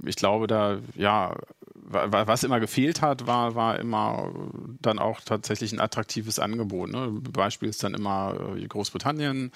[0.05, 1.35] ich glaube, da, ja,
[1.75, 4.31] wa- wa- was immer gefehlt hat, war, war immer
[4.81, 6.89] dann auch tatsächlich ein attraktives Angebot.
[6.91, 7.09] Ne?
[7.31, 9.51] Beispiel ist dann immer äh, Großbritannien,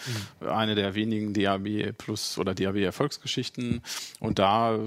[0.48, 3.82] eine der wenigen DAB Plus oder DAB Erfolgsgeschichten.
[4.20, 4.78] Und da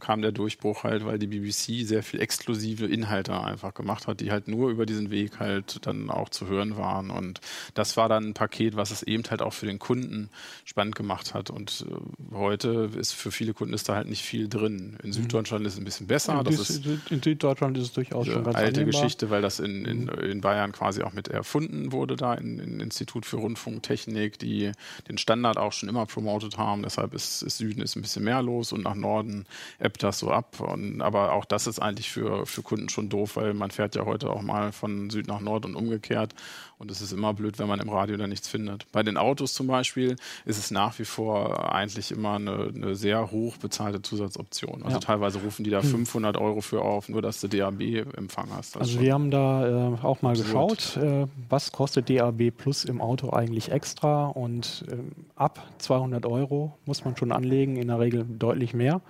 [0.00, 4.30] kam der Durchbruch halt, weil die BBC sehr viel exklusive Inhalte einfach gemacht hat, die
[4.30, 7.10] halt nur über diesen Weg halt dann auch zu hören waren.
[7.10, 7.40] Und
[7.74, 10.28] das war dann ein Paket, was es eben halt auch für den Kunden
[10.64, 11.48] spannend gemacht hat.
[11.48, 14.96] Und äh, heute ist für viele Kunden ist da halt nicht viel drin.
[15.02, 16.42] In Süddeutschland ist es ein bisschen besser.
[16.44, 19.02] Das ist in Süddeutschland ist es durchaus schon ganz alte annehmbar.
[19.02, 22.80] Geschichte, weil das in, in, in Bayern quasi auch mit erfunden wurde, da in, in
[22.80, 24.72] Institut für Rundfunktechnik, die
[25.08, 26.82] den Standard auch schon immer promotet haben.
[26.82, 29.46] Deshalb ist, ist Süden ist ein bisschen mehr los und nach Norden
[29.78, 30.60] ebbt das so ab.
[30.60, 34.04] Und, aber auch das ist eigentlich für, für Kunden schon doof, weil man fährt ja
[34.04, 36.34] heute auch mal von Süd nach Nord und umgekehrt.
[36.78, 38.90] Und es ist immer blöd, wenn man im Radio da nichts findet.
[38.92, 43.30] Bei den Autos zum Beispiel ist es nach wie vor eigentlich immer eine, eine sehr
[43.30, 44.82] hoch bezahlte Zusatzoption.
[44.82, 45.00] Also Ja.
[45.00, 48.76] teilweise rufen die da 500 Euro für drauf, nur dass du DAB-Empfang hast.
[48.76, 50.46] Also schon- wir haben da äh, auch mal Absurd.
[50.46, 56.76] geschaut, äh, was kostet DAB Plus im Auto eigentlich extra und ähm, ab 200 Euro
[56.84, 59.00] muss man schon anlegen, in der Regel deutlich mehr.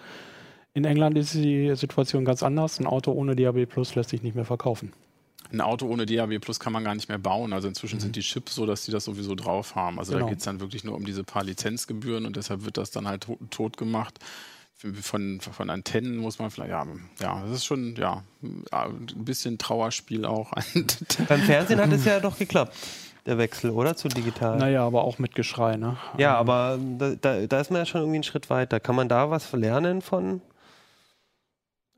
[0.75, 2.79] In England ist die Situation ganz anders.
[2.79, 4.93] Ein Auto ohne DAB Plus lässt sich nicht mehr verkaufen.
[5.53, 7.53] Ein Auto ohne DAB Plus kann man gar nicht mehr bauen.
[7.53, 9.99] Also inzwischen sind die Chips so, dass die das sowieso drauf haben.
[9.99, 10.29] Also da Genau.
[10.31, 13.23] geht es dann wirklich nur um diese paar Lizenzgebühren und deshalb wird das dann halt
[13.23, 14.19] to tot gemacht.
[15.01, 16.87] Von, von Antennen muss man vielleicht, ja,
[17.23, 18.23] ja, das ist schon, ja,
[18.71, 20.53] ein bisschen Trauerspiel auch.
[21.29, 22.77] Beim Fernsehen hat es ja doch geklappt,
[23.25, 23.97] der Wechsel, oder?
[23.97, 24.59] Zu digital.
[24.59, 25.77] Naja, aber auch mit Geschrei.
[25.79, 25.97] Ne?
[26.19, 28.79] Ja, aber da, da, da ist man ja schon irgendwie einen Schritt weiter.
[28.79, 30.43] Kann man da was lernen von?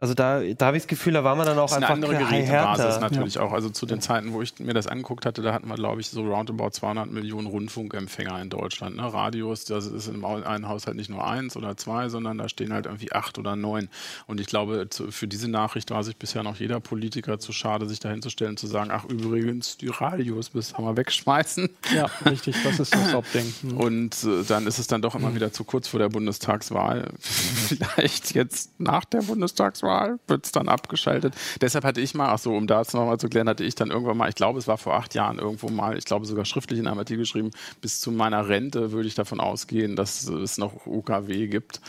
[0.01, 1.87] Also da, da habe ich das Gefühl, da war man dann auch Das ist eine
[1.87, 2.37] einfach andere härter.
[2.37, 3.53] Gerätebasis natürlich auch.
[3.53, 6.09] Also zu den Zeiten, wo ich mir das angeguckt hatte, da hatten wir, glaube ich,
[6.09, 8.95] so roundabout 200 Millionen Rundfunkempfänger in Deutschland.
[8.95, 9.13] Ne?
[9.13, 12.87] Radios, das ist in einem Haushalt nicht nur eins oder zwei, sondern da stehen halt
[12.87, 13.89] irgendwie acht oder neun.
[14.29, 17.89] Und ich glaube, zu, für diese Nachricht war sich bisher noch jeder Politiker zu schade,
[17.89, 21.71] sich dahin zu stellen, zu sagen, ach übrigens, die Radios müssen wir mal wegschmeißen.
[21.93, 23.47] Ja, richtig, das ist das Hauptding.
[23.59, 23.77] Hm.
[23.77, 27.09] Und äh, dann ist es dann doch immer wieder zu kurz vor der Bundestagswahl.
[27.21, 29.88] Vielleicht jetzt nach der Bundestagswahl
[30.27, 31.35] wird es dann abgeschaltet.
[31.61, 34.17] Deshalb hatte ich mal, ach so, um das nochmal zu klären, hatte ich dann irgendwann
[34.17, 36.87] mal, ich glaube, es war vor acht Jahren irgendwo mal, ich glaube sogar schriftlich in
[36.87, 41.49] einem Artikel geschrieben, bis zu meiner Rente würde ich davon ausgehen, dass es noch UKW
[41.49, 41.81] gibt.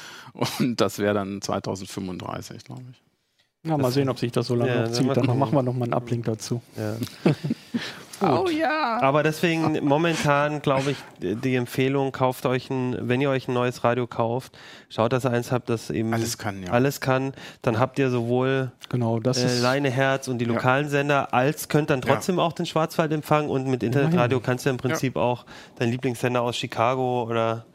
[0.60, 3.02] Und das wäre dann 2035, glaube ich.
[3.70, 5.18] Ja, mal sehen, ob sich das so lange Ja, noch dann zieht.
[5.18, 6.62] Dann machen wir nochmal einen Ablink dazu.
[6.78, 6.96] Ja.
[8.22, 9.00] Oh ja!
[9.02, 13.84] Aber deswegen momentan glaube ich die Empfehlung, kauft euch ein, wenn ihr euch ein neues
[13.84, 14.58] Radio kauft,
[14.90, 16.72] schaut, dass ihr eins habt, das eben Alles kann, ja.
[16.72, 17.34] alles kann.
[17.62, 19.62] Dann habt ihr sowohl Genau, das äh.
[19.62, 23.68] Leine Herz und die lokalen Sender, als könnt dann trotzdem auch den Schwarzwald empfangen und
[23.68, 25.46] mit Internetradio kannst du im Prinzip auch
[25.78, 27.66] deinen Lieblingssender aus Chicago oder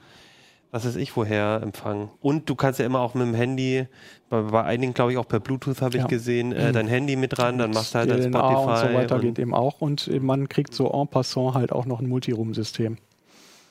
[0.75, 2.11] was weiß ich woher empfangen.
[2.21, 3.87] Und du kannst ja immer auch mit dem Handy,
[4.29, 6.09] bei, bei einigen glaube ich auch per Bluetooth habe ich Ja.
[6.09, 8.55] gesehen, äh, dein Handy mit dran, dann machst du halt dein Spotify.
[8.71, 9.81] und so weiter und- geht eben auch.
[9.81, 12.99] Und man kriegt so en passant halt auch noch ein Multiroom-System.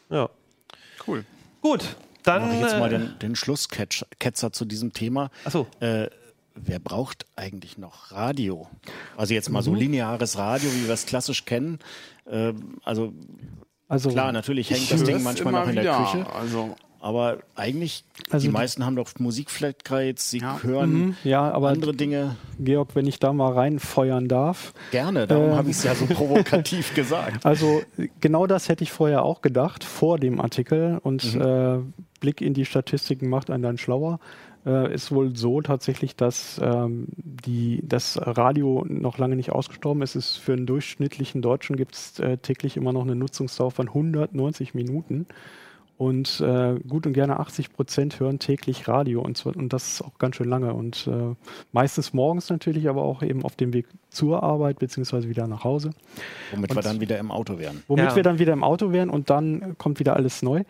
[0.10, 0.30] ja.
[1.06, 1.26] Cool.
[1.60, 2.43] Gut, dann.
[2.43, 5.30] Mache ich jetzt mal äh, den, den Schlussketzer zu diesem Thema.
[5.43, 5.68] Achso.
[5.82, 6.08] Äh,
[6.56, 8.68] wer braucht eigentlich noch Radio?
[9.18, 9.66] Also jetzt mal Mhm.
[9.66, 11.80] so lineares Radio, wie wir es klassisch kennen.
[12.26, 12.54] Äh,
[12.86, 13.12] also
[13.89, 16.06] Also, klar, natürlich hängt das Ding manchmal noch in der wieder.
[16.06, 16.26] Küche.
[16.34, 20.64] Also, Aber eigentlich, Also die meisten haben doch Musikflatrates, sie Ja.
[20.64, 24.74] hören Mhm, ja, aber andere Dinge Georg, wenn ich da mal reinfeuern darf.
[24.91, 25.28] gerne.
[25.28, 25.56] Darum Ähm.
[25.58, 27.45] habe ich es ja so provokativ gesagt.
[27.45, 27.84] Also
[28.22, 30.97] genau das hätte ich vorher auch gedacht, vor dem Artikel.
[31.04, 31.41] Und Mhm.
[31.41, 31.80] äh,
[32.22, 34.20] Blick in die Statistiken macht einen dann schlauer.
[34.66, 40.16] Äh, ist wohl so tatsächlich, dass ähm, die, das Radio noch lange nicht ausgestorben ist.
[40.16, 43.89] Es ist für einen durchschnittlichen Deutschen gibt es äh, täglich immer noch eine Nutzungsdauer von
[43.89, 45.26] 190 Minuten.
[45.97, 50.35] Und äh, gut und gerne 80 Prozent hören täglich Radio und, und das auch ganz
[50.35, 50.73] schön lange.
[50.73, 51.35] Und äh,
[51.71, 55.91] meistens morgens natürlich, aber auch eben auf dem Weg zur Arbeit beziehungsweise wieder nach Hause.
[56.51, 57.84] Womit wir dann wieder im Auto wären.
[57.88, 58.16] Womit Ja.
[58.16, 60.64] wir dann wieder im Auto wären und dann kommt wieder alles neu.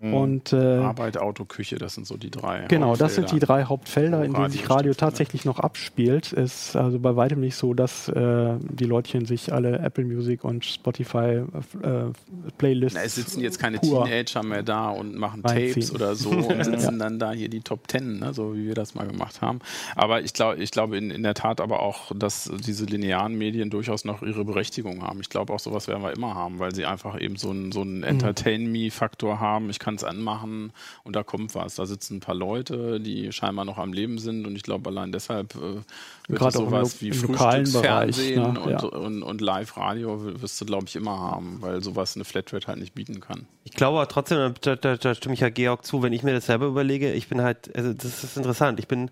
[0.00, 2.64] Und äh, Arbeit, Auto, Küche, das sind so die drei.
[2.68, 4.98] genau, das sind die drei Hauptfelder, in denen sich Radio stattfindet.
[4.98, 6.32] tatsächlich noch abspielt.
[6.32, 10.64] Ist also bei weitem nicht so, dass äh, die Leutchen sich alle Apple Music und
[10.64, 11.42] Spotify
[11.82, 12.12] äh,
[12.56, 12.94] Playlists.
[12.98, 15.42] Na, es sitzen jetzt keine pur- Teenager mehr da und machen.
[15.42, 18.74] Tapes oder so und sitzen dann da hier die Top Ten, ne, so wie wir
[18.74, 19.58] das mal gemacht haben.
[19.96, 23.70] Aber ich glaube, ich glaube in, in der Tat aber auch, dass diese linearen Medien
[23.70, 25.20] durchaus noch ihre Berechtigung haben.
[25.20, 27.80] Ich glaube auch, sowas werden wir immer haben, weil sie einfach eben so einen, so
[27.82, 29.70] einen Entertain-Me-Faktor haben.
[29.70, 30.72] Ich kann es anmachen
[31.04, 31.76] und da kommt was.
[31.76, 35.12] Da sitzen ein paar Leute, die scheinbar noch am Leben sind und ich glaube, allein
[35.12, 38.60] deshalb äh, wird Gerade es sowas wie Frühstücksfernsehen ne?
[38.60, 38.82] und, Ja.
[38.82, 42.94] und, und Live-Radio wirst du, glaube ich, immer haben, weil sowas eine Flatrate halt nicht
[42.94, 43.46] bieten kann.
[43.64, 46.32] Ich glaube aber trotzdem, da, da, da stimme ich ja Georg zu, wenn ich mir
[46.32, 49.10] das selber überlege, ich bin halt, also das ist interessant, ich bin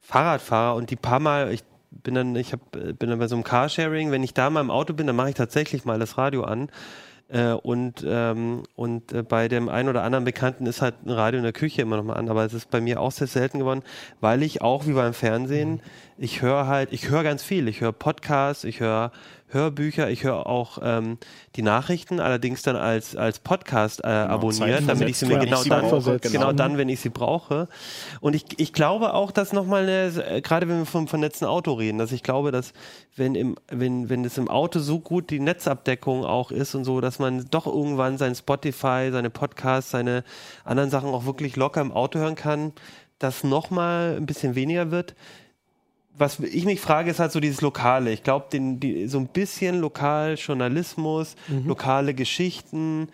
[0.00, 3.44] Fahrradfahrer und die paar Mal, ich bin dann, ich hab, bin dann bei so einem
[3.44, 6.44] Carsharing, wenn ich da mal im Auto bin, dann mache ich tatsächlich mal das Radio
[6.44, 6.70] an.
[7.28, 11.38] Äh, und ähm, und äh, bei dem einen oder anderen Bekannten ist halt ein Radio
[11.38, 13.60] in der Küche immer noch mal an, aber es ist bei mir auch sehr selten
[13.60, 13.82] geworden,
[14.20, 15.80] weil ich auch wie beim Fernsehen,
[16.18, 19.12] ich höre halt, ich höre ganz viel, ich höre Podcasts, ich höre
[19.52, 21.18] Hörbücher, ich höre auch ähm,
[21.56, 25.64] die Nachrichten, allerdings dann als, als Podcast äh, abonniert, damit ich sie mir genau dann,
[25.64, 26.32] sie brauche, genau.
[26.32, 26.52] genau.
[26.52, 27.68] dann, wenn ich sie brauche.
[28.20, 31.98] Und ich, ich glaube auch, dass nochmal eine, gerade wenn wir vom vernetzten Auto reden,
[31.98, 32.72] dass ich glaube, dass
[33.16, 37.00] wenn im, wenn, wenn es im Auto so gut die Netzabdeckung auch ist und so,
[37.00, 40.24] dass man doch irgendwann sein Spotify, seine Podcasts, seine
[40.64, 42.72] anderen Sachen auch wirklich locker im Auto hören kann,
[43.18, 45.14] dass nochmal ein bisschen weniger wird
[46.16, 48.12] was ich mich frage, ist halt so dieses Lokale.
[48.12, 53.08] Ich glaube, die, so ein bisschen Lokaljournalismus, lokale Geschichten,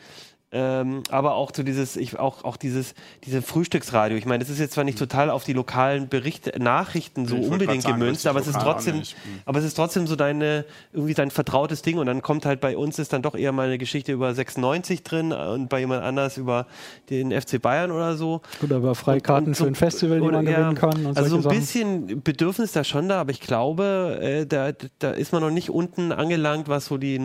[0.59, 2.95] Ähm, aber auch so dieses, ich, auch, auch dieses,
[3.25, 4.17] diese Frühstücksradio.
[4.17, 7.51] Ich meine, das ist jetzt zwar nicht total auf die lokalen Berichte, Nachrichten so Ich
[7.51, 8.97] unbedingt sagen, gemünzt, aber es ist trotzdem.
[8.97, 9.03] Hm.
[9.45, 12.75] aber es ist trotzdem so deine, irgendwie dein vertrautes Ding und dann kommt halt bei
[12.77, 16.39] uns ist dann doch eher mal eine Geschichte über 96 drin und bei jemand anders
[16.39, 16.67] über
[17.11, 18.41] den FC Bayern oder so.
[18.63, 21.05] Oder über Freikarten Und so- für ein Festival, die man ja, gewinnen kann.
[21.07, 21.59] Und also so ein Sachen.
[21.59, 25.69] bisschen Bedürfnis da schon da, aber ich glaube, äh, da, da ist man noch nicht
[25.69, 27.19] unten angelangt, was so die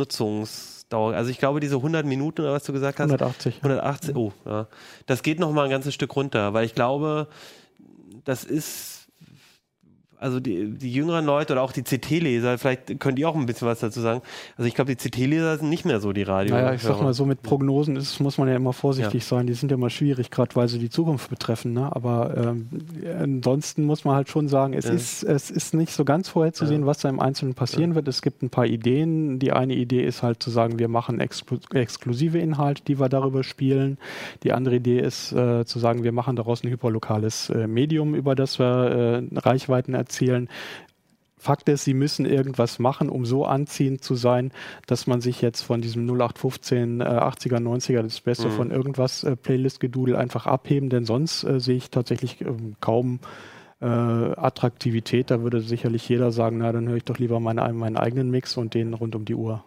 [0.91, 1.13] Nutzungsdauer.
[1.15, 3.09] Also ich glaube, diese 100 Minuten oder was du gesagt hast.
[3.09, 3.57] 180.
[3.57, 4.67] 180, oh, ja.
[5.05, 7.27] Das geht noch mal ein ganzes Stück runter, weil ich glaube,
[8.25, 9.00] das ist
[10.21, 13.67] also die, die jüngeren Leute oder auch die CT-Leser, vielleicht könnt ihr auch ein bisschen
[13.67, 14.21] was dazu sagen.
[14.55, 16.53] Also ich glaube, die CT-Leser sind nicht mehr so die Radio.
[16.53, 19.47] Naja, ich sag mal so, mit Prognosen ist, muss man ja immer vorsichtig sein.
[19.47, 21.73] Die sind ja immer schwierig, gerade weil sie die Zukunft betreffen.
[21.73, 21.93] Ne?
[21.95, 22.69] Aber ähm,
[23.19, 24.91] ansonsten muss man halt schon sagen, es, Ja.
[24.93, 28.07] ist, es ist nicht so ganz vorherzusehen, was da im Einzelnen passieren wird.
[28.07, 29.39] Es gibt ein paar Ideen.
[29.39, 33.43] Die eine Idee ist halt zu sagen, wir machen exklu exklusive Inhalte, die wir darüber
[33.43, 33.97] spielen.
[34.43, 38.35] Die andere Idee ist äh, zu sagen, wir machen daraus ein hyperlokales äh, Medium, über
[38.35, 40.10] das wir äh, Reichweiten erzielen.
[41.37, 44.51] Fakt ist, sie müssen irgendwas machen, um so anziehend zu sein,
[44.85, 48.51] dass man sich jetzt von diesem 0815, äh, 80er, 90er, das Beste Mhm.
[48.51, 53.21] von irgendwas äh, Playlist-Gedudel einfach abheben, denn sonst äh, sehe ich tatsächlich ähm, kaum
[53.81, 55.31] äh, Attraktivität.
[55.31, 58.55] Da würde sicherlich jeder sagen, na, dann höre ich doch lieber meine, meinen eigenen Mix
[58.55, 59.63] und den rund um die Uhr.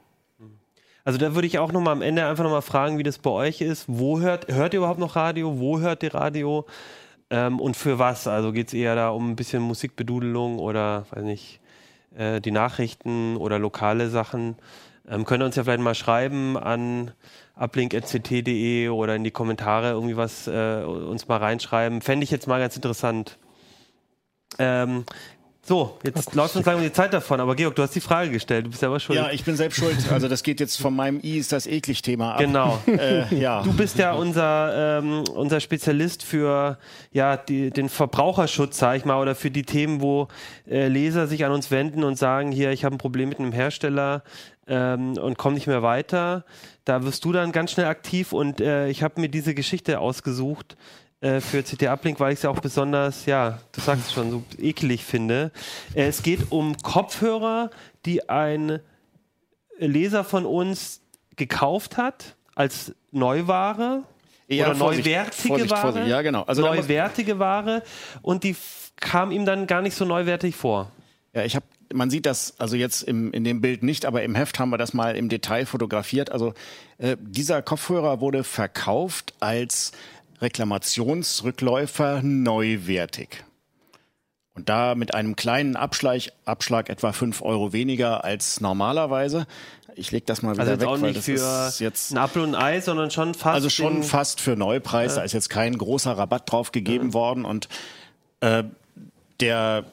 [1.04, 3.18] Also da würde ich auch noch mal am Ende einfach noch mal fragen, wie das
[3.18, 3.86] bei euch ist.
[3.88, 5.58] Wo hört, hört ihr überhaupt noch Radio?
[5.58, 6.66] Wo hört ihr Radio?
[7.34, 8.28] Ähm, und für was?
[8.28, 11.58] Also geht es eher da um ein bisschen Musikbedudelung oder, weiß nicht,
[12.16, 14.54] äh, die Nachrichten oder lokale Sachen?
[15.08, 17.10] Ähm, könnt ihr uns ja vielleicht mal schreiben an
[17.56, 22.02] uplink.ct.de oder in die Kommentare irgendwie was äh, uns mal reinschreiben.
[22.02, 23.36] Fände ich jetzt mal ganz interessant.
[24.60, 25.04] Ähm,
[25.66, 28.66] so, jetzt läuft uns langsam die Zeit davon, aber Georg, du hast die Frage gestellt,
[28.66, 29.18] du bist selber schuld.
[29.18, 29.96] Ja, ich bin selbst schuld.
[30.10, 32.40] Also das geht jetzt von meinem I ist das eklig Thema ab.
[32.40, 32.78] Genau.
[32.94, 33.62] Äh, ja.
[33.62, 36.78] Du bist ja unser, ähm, unser Spezialist für
[37.12, 40.28] ja, die, den Verbraucherschutz, sag ich mal, oder für die Themen, wo
[40.70, 43.52] äh, Leser sich an uns wenden und sagen, hier, ich habe ein Problem mit einem
[43.52, 44.22] Hersteller
[44.68, 46.44] ähm, und komme nicht mehr weiter.
[46.84, 50.76] Da wirst du dann ganz schnell aktiv und äh, ich habe mir diese Geschichte ausgesucht
[51.24, 54.30] äh, für CT Uplink, weil ich es ja auch besonders, ja, du sagst es schon,
[54.30, 55.52] so eklig finde.
[55.94, 57.70] Äh, es geht um Kopfhörer,
[58.04, 58.80] die ein
[59.78, 61.00] Leser von uns
[61.36, 64.02] gekauft hat als Neuware
[64.48, 65.80] Ja, oder Vorsicht, neuwertige Vorsicht, Ware.
[65.80, 66.06] Vorsicht.
[66.08, 66.42] Ja, genau.
[66.42, 67.82] Also neuwertige Ware
[68.20, 68.54] und die
[68.96, 70.92] kam ihm dann gar nicht so neuwertig vor.
[71.32, 74.34] Ja, ich habe, man sieht das also jetzt im, in dem Bild nicht, aber im
[74.34, 76.30] Heft haben wir das mal im Detail fotografiert.
[76.30, 76.52] Also
[76.98, 79.92] äh, dieser Kopfhörer wurde verkauft als
[80.40, 83.44] Reklamationsrückläufer neuwertig.
[84.54, 89.46] Und da mit einem kleinen Abschlag, Abschlag etwa 5 Euro weniger als normalerweise.
[89.96, 92.18] Ich leg das mal wieder Also weg, auch weil nicht das für ist jetzt ein
[92.18, 93.54] Apfel und Ei, sondern schon fast.
[93.54, 95.16] also schon fast für Neupreis.
[95.16, 97.44] Da ist jetzt kein großer Rabatt drauf gegeben worden.
[97.44, 97.68] Und
[98.40, 98.64] äh,
[99.40, 99.84] der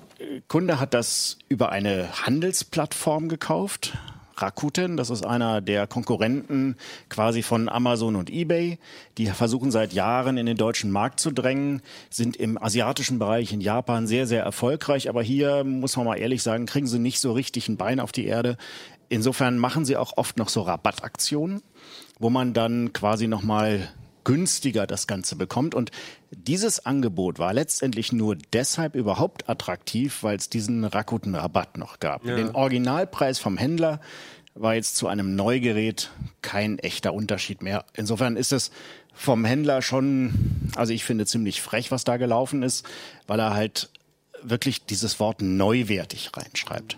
[0.47, 3.93] Kunde hat das über eine Handelsplattform gekauft.
[4.41, 6.75] Rakuten, das ist einer der Konkurrenten
[7.09, 8.77] quasi von Amazon und eBay.
[9.17, 13.61] Die versuchen seit Jahren in den deutschen Markt zu drängen, sind im asiatischen Bereich in
[13.61, 15.09] Japan sehr, sehr erfolgreich.
[15.09, 18.11] Aber hier, muss man mal ehrlich sagen, kriegen sie nicht so richtig ein Bein auf
[18.11, 18.57] die Erde.
[19.09, 21.61] Insofern machen sie auch oft noch so Rabattaktionen,
[22.19, 23.89] wo man dann quasi nochmal
[24.23, 25.75] günstiger das Ganze bekommt.
[25.75, 25.91] Und
[26.31, 32.23] dieses Angebot war letztendlich nur deshalb überhaupt attraktiv, weil es diesen Rakuten-Rabatt noch gab.
[32.23, 33.99] Den Originalpreis vom Händler
[34.53, 36.11] war jetzt zu einem Neugerät
[36.41, 37.85] kein echter Unterschied mehr.
[37.95, 38.71] Insofern ist es
[39.13, 40.33] vom Händler schon,
[40.75, 42.85] also ich finde ziemlich frech, was da gelaufen ist,
[43.27, 43.89] weil er halt
[44.43, 46.97] wirklich dieses Wort neuwertig reinschreibt.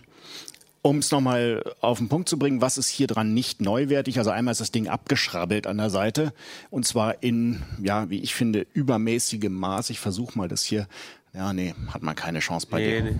[0.85, 4.17] Um es nochmal auf den Punkt zu bringen, was ist hier dran nicht neuwertig?
[4.19, 6.33] Also einmal ist das Ding abgeschrabbelt an der Seite
[6.69, 9.89] und zwar in, ja, wie ich finde, übermäßigem Maß.
[9.91, 10.87] Ich versuche mal das hier.
[11.33, 13.11] Ja, nee, hat man keine Chance bei Nee, dir.
[13.11, 13.15] nee.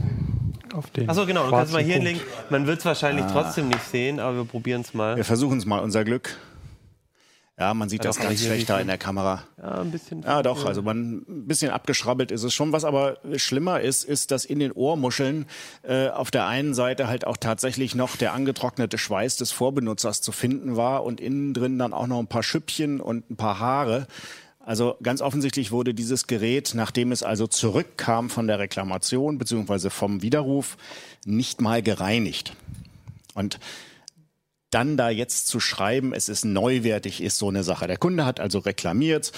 [0.73, 2.09] Auf den Achso, genau, du kannst mal hier Punkt.
[2.09, 2.29] hinlegen.
[2.49, 5.15] Man wird es wahrscheinlich trotzdem nicht sehen, aber wir probieren es mal.
[5.15, 6.37] Wir versuchen es mal, unser Glück.
[7.59, 9.43] Ja, man sieht Ja, das ganz hier schlecht sieht da man- in der Kamera.
[9.59, 10.23] Ja, ein bisschen.
[10.23, 12.71] Ja, doch, also man ein bisschen abgeschrabbelt ist es schon.
[12.71, 15.45] Was aber schlimmer ist, ist, dass in den Ohrmuscheln
[15.83, 20.31] äh, auf der einen Seite halt auch tatsächlich noch der angetrocknete Schweiß des Vorbenutzers zu
[20.31, 24.07] finden war und innen drin dann auch noch ein paar Schüppchen und ein paar Haare.
[24.65, 30.23] Also ganz offensichtlich wurde dieses Gerät, nachdem es also zurückkam von der Reklamation beziehungsweise vom
[30.23, 30.77] Widerruf,
[31.25, 32.53] nicht mal gereinigt.
[33.35, 33.59] Und
[34.73, 37.87] dann da jetzt zu schreiben, es ist neuwertig, ist so eine Sache.
[37.87, 39.31] Der Kunde hat also reklamiert,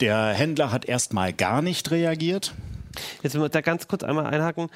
[0.00, 2.54] der Händler hat erstmal gar nicht reagiert.
[3.22, 4.68] Jetzt da ganz kurz einmal einhaken.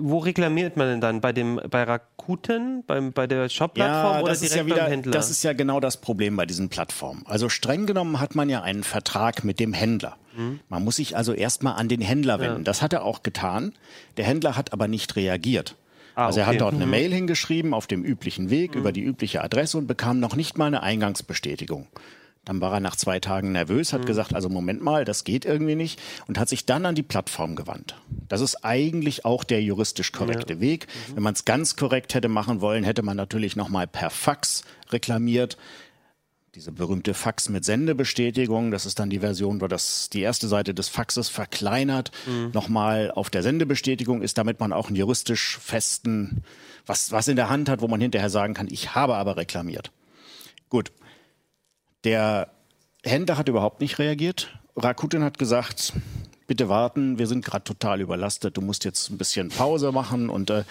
[0.00, 1.20] wo reklamiert man denn dann?
[1.20, 5.12] Bei dem bei Rakuten, beim, bei der Shop-Plattform Ja, oder direkt ja wieder, beim Händler?
[5.12, 7.22] das ist ja genau das Problem bei diesen Plattformen.
[7.26, 10.16] Also streng genommen hat man ja einen Vertrag mit dem Händler.
[10.36, 10.60] Mhm.
[10.68, 12.64] Man muss sich also erstmal an den Händler wenden.
[12.64, 13.74] Das hat er auch getan.
[14.16, 15.76] Der Händler hat aber nicht reagiert.
[16.14, 16.52] Ah, also er okay.
[16.52, 16.54] Mhm.
[16.56, 20.20] hat dort eine Mail hingeschrieben auf dem üblichen Weg über die übliche Adresse und bekam
[20.20, 21.86] noch nicht mal eine Eingangsbestätigung.
[22.44, 23.96] Dann war er nach zwei Tagen nervös, Mhm.
[23.98, 27.02] hat gesagt, also Moment mal, das geht irgendwie nicht und hat sich dann an die
[27.02, 27.96] Plattform gewandt.
[28.28, 30.86] Das ist eigentlich auch der juristisch korrekte Weg.
[31.08, 31.16] Mhm.
[31.16, 35.56] Wenn man es ganz korrekt hätte machen wollen, hätte man natürlich nochmal per Fax reklamiert.
[36.54, 40.72] Diese berühmte Fax mit Sendebestätigung, das ist dann die Version, wo das die erste Seite
[40.72, 42.12] des Faxes verkleinert,
[42.52, 46.44] nochmal auf der Sendebestätigung ist, damit man auch einen juristisch festen,
[46.86, 49.90] was, was in der Hand hat, wo man hinterher sagen kann, ich habe aber reklamiert.
[50.68, 50.92] Gut.
[52.04, 52.52] Der
[53.02, 54.56] Händler hat überhaupt nicht reagiert.
[54.76, 55.92] Rakuten hat gesagt,
[56.46, 60.28] bitte warten, wir sind gerade total überlastet, du musst jetzt ein bisschen Pause machen.
[60.28, 60.64] Und äh,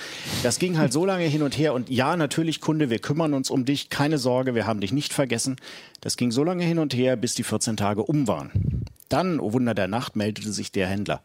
[0.44, 1.74] das ging halt so lange hin und her.
[1.74, 5.14] Und ja, natürlich, Kunde, wir kümmern uns um dich, keine Sorge, wir haben dich nicht
[5.14, 5.58] vergessen.
[6.02, 8.84] Das ging so lange hin und her, bis die 14 Tage um waren.
[9.10, 11.22] Dann, oh Wunder der Nacht, meldete sich der Händler.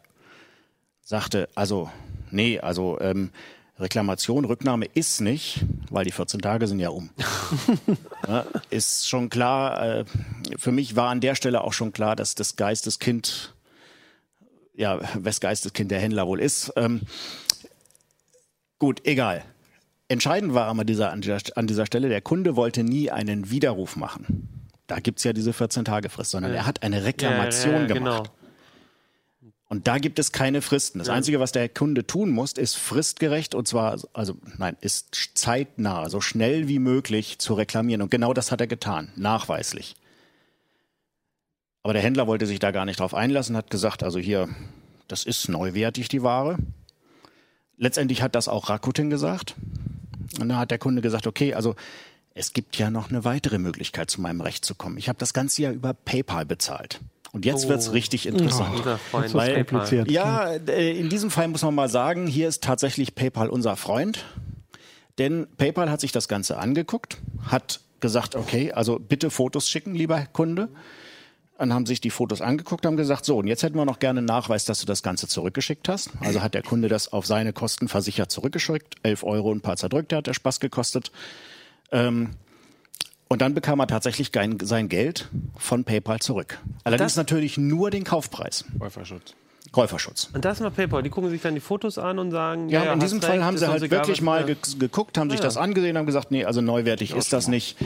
[1.01, 1.89] Sagte, also,
[2.29, 3.31] nee, also ähm,
[3.79, 7.09] Reklamation, Rücknahme ist nicht, weil die 14 Tage sind ja um.
[8.27, 10.05] ja, ist schon klar, äh,
[10.57, 13.53] für mich war an der Stelle auch schon klar, dass das Geisteskind,
[14.73, 16.71] ja, wes Geisteskind der Händler wohl ist.
[16.75, 17.01] Ähm,
[18.77, 19.43] gut, egal.
[20.07, 23.95] Entscheidend war aber dieser, an, dieser, an dieser Stelle, der Kunde wollte nie einen Widerruf
[23.95, 24.67] machen.
[24.87, 28.23] Da gibt's ja diese 14-Tage-Frist, sondern er hat eine Reklamation ja, ja, gemacht.
[28.23, 28.39] Genau.
[29.67, 30.97] Und da gibt es keine Fristen.
[30.97, 36.09] Das Einzige, was der Kunde tun muss, ist fristgerecht und zwar, also nein, ist zeitnah,
[36.09, 38.01] so schnell wie möglich zu reklamieren.
[38.01, 39.95] Und genau das hat er getan, nachweislich.
[41.89, 44.47] Aber der Händler wollte sich da gar nicht drauf einlassen, hat gesagt, also hier,
[45.07, 46.57] das ist neuwertig, die Ware.
[47.77, 49.55] Letztendlich hat das auch Rakuten gesagt.
[50.39, 51.73] Und dann hat der Kunde gesagt, okay, also
[52.35, 54.99] es gibt ja noch eine weitere Möglichkeit, zu meinem Recht zu kommen.
[54.99, 56.99] Ich habe das Ganze ja über PayPal bezahlt.
[57.31, 57.69] Und jetzt Oh.
[57.69, 58.85] wird's richtig interessant.
[59.25, 60.11] Ist Weil- kompliziert.
[60.11, 64.25] Ja, äh, in diesem Fall muss man mal sagen, hier ist tatsächlich PayPal unser Freund.
[65.17, 67.17] Denn PayPal hat sich das Ganze angeguckt,
[67.47, 70.69] hat gesagt, okay, also bitte Fotos schicken, lieber Kunde.
[71.59, 74.19] Dann haben sich die Fotos angeguckt, haben gesagt, so, und jetzt hätten wir noch gerne
[74.19, 76.09] einen Nachweis, dass du das Ganze zurückgeschickt hast.
[76.21, 78.95] Also hat der Kunde das auf seine Kosten versichert zurückgeschickt.
[79.03, 81.11] 11 Euro und ein paar zerdrückte hat der Spaß gekostet.
[81.91, 82.29] Ähm,
[83.27, 84.31] und dann bekam er tatsächlich
[84.63, 86.59] sein Geld von PayPal zurück.
[86.85, 88.63] Allerdings Das- natürlich nur den Kaufpreis.
[88.79, 89.35] Käuferschutz.
[89.71, 90.29] Käuferschutz.
[90.33, 92.89] Und das mal PayPal, die gucken sich dann die Fotos an und sagen, Ja, in
[92.89, 95.45] hast diesem Fall recht, haben ist sie halt wirklich mal ge geguckt, haben sich Ja.
[95.45, 97.77] das angesehen, haben gesagt, nee, also neuwertig ist das nicht.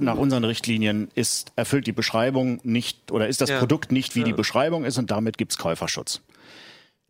[0.00, 3.58] Nach unseren Richtlinien ist, erfüllt die Beschreibung nicht oder ist das Ja.
[3.58, 4.24] Produkt nicht, wie Ja.
[4.26, 6.20] die Beschreibung ist und damit gibt's Käuferschutz.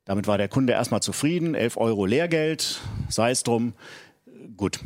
[0.04, 3.72] Damit war der Kunde erstmal zufrieden, 11 Euro Lehrgeld, sei es drum.
[4.56, 4.80] Gut.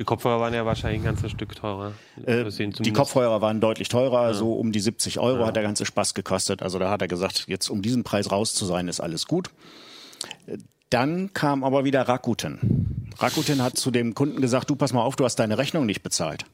[0.00, 1.92] Die Kopfhörer waren ja wahrscheinlich ein ganzes Stück teurer.
[2.26, 6.14] Äh, die Kopfhörer waren deutlich teurer, so um die 70 Euro hat der ganze Spaß
[6.14, 6.62] gekostet.
[6.62, 9.50] Also da hat er gesagt, jetzt um diesen Preis raus zu sein, ist alles gut.
[10.90, 13.08] Dann kam aber wieder Rakuten.
[13.18, 16.02] Rakuten hat zu dem Kunden gesagt, du pass mal auf, du hast deine Rechnung nicht
[16.02, 16.44] bezahlt.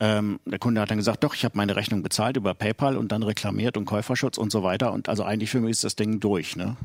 [0.00, 3.12] Ähm, der Kunde hat dann gesagt, doch, ich habe meine Rechnung bezahlt über PayPal und
[3.12, 4.92] dann reklamiert und Käuferschutz und so weiter.
[4.92, 6.56] Und also eigentlich für mich ist das Ding durch.
[6.56, 6.76] Ne?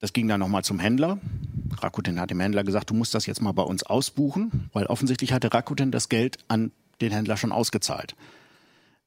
[0.00, 1.18] Das ging dann nochmal zum Händler.
[1.78, 5.32] Rakuten hat dem Händler gesagt, du musst das jetzt mal bei uns ausbuchen, weil offensichtlich
[5.32, 8.16] hatte Rakuten das Geld an den Händler schon ausgezahlt.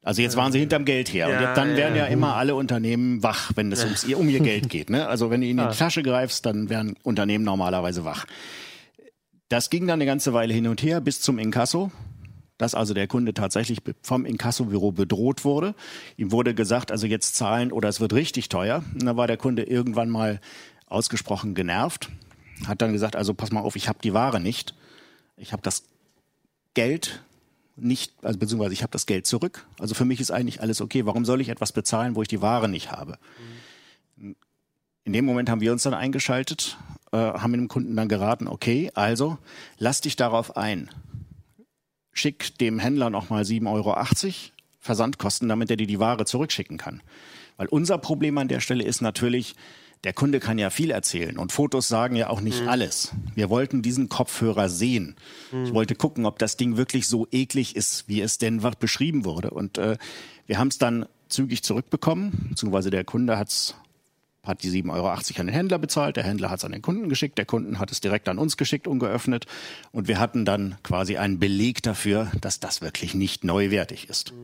[0.02, 1.28] Also jetzt waren sie hinterm Geld her.
[1.28, 2.10] Ja, und dann werden ja ja.
[2.10, 4.90] immer alle Unternehmen wach, wenn es ums, um ihr Geld geht.
[4.90, 5.08] Ne?
[5.08, 8.26] Also wenn du ihnen in die Tasche greifst, dann werden Unternehmen normalerweise wach.
[9.48, 11.90] Das ging dann eine ganze Weile hin und her bis zum Inkasso,
[12.58, 15.74] dass also der Kunde tatsächlich vom Inkassobüro bedroht wurde.
[16.18, 18.84] Ihm wurde gesagt, also jetzt zahlen oder es wird richtig teuer.
[18.92, 20.38] Und dann war der Kunde irgendwann mal
[20.94, 22.08] ausgesprochen genervt,
[22.66, 24.74] hat dann gesagt, also pass mal auf, ich habe die Ware nicht.
[25.36, 25.84] Ich habe das
[26.74, 27.22] Geld
[27.76, 29.66] nicht, also beziehungsweise ich habe das Geld zurück.
[29.80, 31.06] Also für mich ist eigentlich alles okay.
[31.06, 33.18] Warum soll ich etwas bezahlen, wo ich die Ware nicht habe?
[34.16, 36.78] In dem Moment haben wir uns dann eingeschaltet,
[37.12, 39.38] äh, haben dem Kunden dann geraten, okay, also
[39.78, 40.88] lass dich darauf ein.
[42.12, 43.94] Schick dem Händler nochmal 7,80 Euro
[44.80, 47.02] Versandkosten, damit er dir die Ware zurückschicken kann.
[47.56, 49.56] Weil unser Problem an der Stelle ist natürlich,
[50.04, 53.12] der Kunde kann ja viel erzählen und Fotos sagen ja auch nicht alles.
[53.34, 55.16] Wir wollten diesen Kopfhörer sehen.
[55.64, 59.50] Ich wollte gucken, ob das Ding wirklich so eklig ist, wie es denn beschrieben wurde.
[59.50, 59.96] Und äh,
[60.46, 63.74] wir haben es dann zügig zurückbekommen, beziehungsweise der Kunde hat's
[64.42, 67.08] hat die 7,80 Euro an den Händler bezahlt, der Händler hat es an den Kunden
[67.08, 69.46] geschickt, der Kunden hat es direkt an uns geschickt, ungeöffnet
[69.90, 74.34] und wir hatten dann quasi einen Beleg dafür, dass das wirklich nicht neuwertig ist.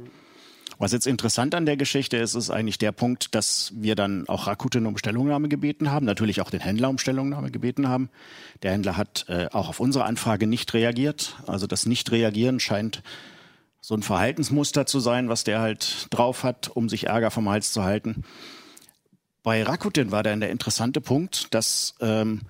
[0.81, 4.47] Was jetzt interessant an der Geschichte ist, ist eigentlich der Punkt, dass wir dann auch
[4.47, 8.09] Rakuten um Stellungnahme gebeten haben, natürlich auch den Händler um Stellungnahme gebeten haben.
[8.63, 11.37] Der Händler hat äh, auch auf unsere Anfrage nicht reagiert.
[11.47, 13.03] Also das Nicht-Reagieren scheint
[13.83, 17.73] so ein Verhaltensmuster zu sein, was der halt drauf hat, um sich Ärger vom Hals
[17.73, 18.25] zu halten.
[19.43, 22.41] Bei Rakuten war dann der interessante Punkt, dass ähm,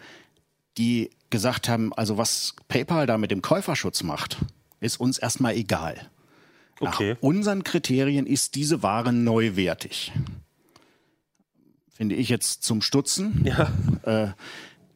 [0.79, 4.37] die gesagt haben, also was PayPal da mit dem Käuferschutz macht,
[4.79, 6.09] ist uns erstmal egal.
[6.81, 7.11] Okay.
[7.15, 10.13] Nach unseren Kriterien ist diese Ware neuwertig.
[11.93, 13.45] Finde ich jetzt zum Stutzen.
[13.45, 13.71] Ja.
[14.03, 14.29] Äh,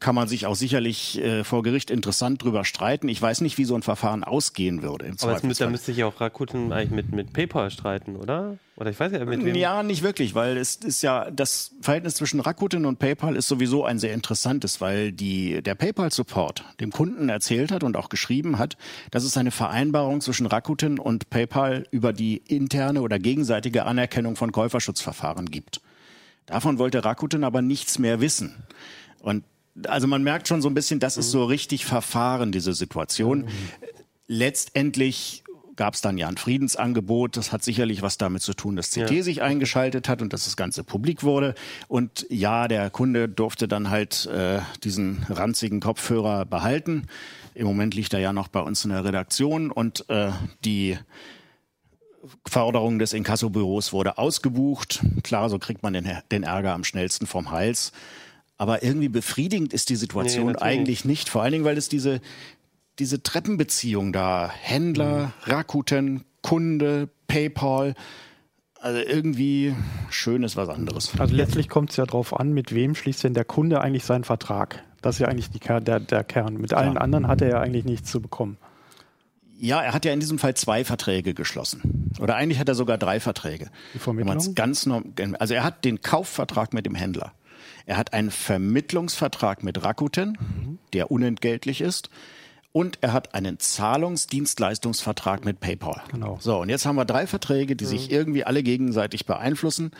[0.04, 3.08] kann man sich auch sicherlich äh, vor Gericht interessant drüber streiten.
[3.08, 5.10] Ich weiß nicht, wie so ein Verfahren ausgehen würde.
[5.22, 8.58] Aber es müsste, da müsste sich ja auch Rakuten eigentlich mit, mit PayPal streiten, oder?
[8.76, 9.54] Oder ich weiß ja, mit wem.
[9.54, 13.86] Ja, nicht wirklich, weil es ist ja das Verhältnis zwischen Rakuten und PayPal ist sowieso
[13.86, 18.58] ein sehr interessantes, weil die der PayPal Support dem Kunden erzählt hat und auch geschrieben
[18.58, 18.76] hat,
[19.10, 24.52] dass es eine Vereinbarung zwischen Rakuten und PayPal über die interne oder gegenseitige Anerkennung von
[24.52, 25.80] Käuferschutzverfahren gibt.
[26.44, 28.64] Davon wollte Rakuten aber nichts mehr wissen.
[29.20, 29.44] Und
[29.86, 33.48] also man merkt schon so ein bisschen, das ist so richtig verfahren, diese Situation.
[34.26, 35.42] Letztendlich
[35.76, 37.36] gab es dann ja ein Friedensangebot.
[37.36, 39.22] Das hat sicherlich was damit zu tun, dass CT Ja.
[39.22, 41.54] sich eingeschaltet hat und dass das Ganze publik wurde.
[41.88, 47.06] Und ja, der Kunde durfte dann halt äh, diesen ranzigen Kopfhörer behalten.
[47.54, 50.30] Im Moment liegt er ja noch bei uns in der Redaktion und äh,
[50.64, 50.96] die
[52.46, 55.00] Förderung des Inkassobüros wurde ausgebucht.
[55.22, 57.92] Klar, so kriegt man den, den Ärger am schnellsten vom Hals.
[58.64, 61.28] Aber irgendwie befriedigend ist die Situation Nee, eigentlich nicht.
[61.28, 62.22] Vor allen Dingen, weil es diese,
[62.98, 67.94] diese Treppenbeziehung da, Händler, Rakuten, Kunde, PayPal,
[68.80, 69.74] also irgendwie
[70.08, 71.12] schön ist was anderes.
[71.18, 74.24] Also letztlich kommt es ja darauf an, mit wem schließt denn der Kunde eigentlich seinen
[74.24, 74.82] Vertrag.
[75.02, 76.54] Das ist ja eigentlich die, Ker- der, der Kern.
[76.56, 78.56] Mit allen anderen hat er ja eigentlich nichts zu bekommen.
[79.58, 82.10] Ja, er hat ja in diesem Fall zwei Verträge geschlossen.
[82.18, 83.66] Oder eigentlich hat er sogar drei Verträge.
[83.92, 84.54] Die Vermittlung?
[84.54, 84.88] Ganz
[85.38, 87.34] also er hat den Kaufvertrag mit dem Händler.
[87.86, 92.10] Er hat einen Vermittlungsvertrag mit Rakuten, der unentgeltlich ist.
[92.72, 96.02] Und er hat einen Zahlungsdienstleistungsvertrag mit PayPal.
[96.10, 96.38] Genau.
[96.40, 99.92] So, und jetzt haben wir drei Verträge, die sich irgendwie alle gegenseitig beeinflussen.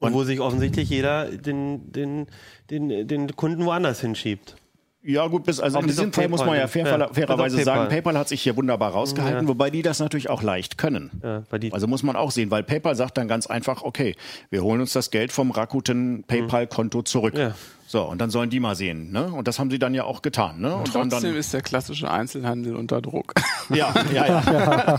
[0.00, 2.26] Und wo sich offensichtlich jeder den, den,
[2.70, 4.56] den, den Kunden woanders hinschiebt.
[5.02, 7.08] Ja, gut, bis, also Auch in diesem Fall muss man ja, PayPal, fair, ja.
[7.12, 8.02] fairerweise auf sagen, PayPal.
[8.02, 9.48] PayPal hat sich hier wunderbar rausgehalten, Ja.
[9.48, 11.10] wobei die das natürlich auch leicht können.
[11.22, 14.14] Ja, die, Also muss man auch sehen, weil PayPal sagt dann ganz einfach, okay,
[14.50, 17.36] wir holen uns das Geld vom Rakuten PayPal-Konto zurück.
[17.36, 17.54] Ja.
[17.86, 19.10] So, und dann sollen die mal sehen.
[19.10, 19.32] Ne?
[19.32, 20.60] Und das haben sie dann ja auch getan.
[20.60, 20.72] Ne?
[20.76, 23.32] Und Trotzdem dann, ist der klassische Einzelhandel unter Druck.
[23.70, 24.98] ja, ja, ja.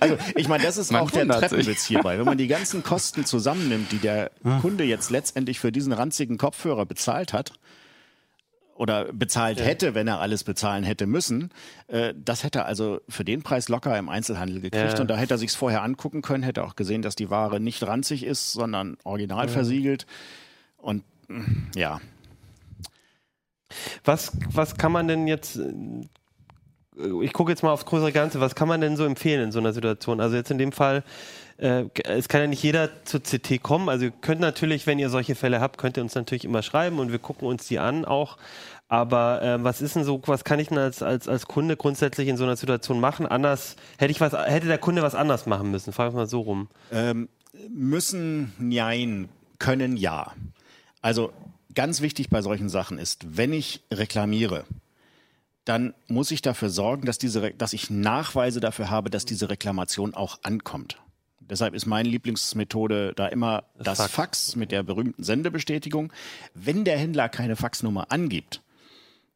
[0.00, 1.48] also ich meine, das ist Man auch der wundert sich.
[1.48, 2.18] Treppenwitz hierbei.
[2.18, 4.30] Wenn man die ganzen Kosten zusammennimmt, die der
[4.60, 7.54] Kunde jetzt letztendlich für diesen ranzigen Kopfhörer bezahlt hat,
[8.74, 11.50] oder bezahlt hätte, wenn er alles bezahlen hätte müssen,
[11.88, 14.94] äh, das hätte er also für den Preis locker im Einzelhandel gekriegt.
[14.94, 15.00] Ja.
[15.00, 17.86] Und da hätte er sich's vorher angucken können, hätte auch gesehen, dass die Ware nicht
[17.86, 20.06] ranzig ist, sondern original versiegelt.
[20.76, 22.00] Und mm, ja,
[24.04, 28.54] was, was kann man denn jetzt, äh, ich gucke jetzt mal aufs größere Ganze, was
[28.54, 30.20] kann man denn so empfehlen in so einer Situation?
[30.20, 31.04] Also jetzt in dem Fall,
[31.58, 33.88] äh, es kann ja nicht jeder zur CT kommen.
[33.88, 36.98] Also ihr könnt natürlich, wenn ihr solche Fälle habt, könnt ihr uns natürlich immer schreiben
[36.98, 38.36] und wir gucken uns die an auch.
[38.88, 42.28] Aber äh, was ist denn so, was kann ich denn als, als, als Kunde grundsätzlich
[42.28, 43.26] in so einer Situation machen?
[43.26, 45.96] Anders, hätte ich was, hätte der Kunde was anders machen müssen?
[45.96, 46.68] Wir mal so rum.
[46.92, 47.28] ähm,
[47.70, 49.28] müssen, nein,
[49.58, 50.32] können, ja.
[51.00, 51.32] Also
[51.74, 54.64] ganz wichtig bei solchen Sachen ist, wenn ich reklamiere,
[55.64, 60.14] dann muss ich dafür sorgen, dass, diese, dass ich Nachweise dafür habe, dass diese Reklamation
[60.14, 60.98] auch ankommt.
[61.48, 64.12] Deshalb ist meine Lieblingsmethode da immer das, Fax.
[64.12, 64.56] Fax.
[64.56, 66.12] mit der berühmten Sendebestätigung.
[66.54, 68.62] Wenn der Händler keine Faxnummer angibt,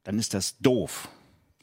[0.05, 1.09] dann ist das doof.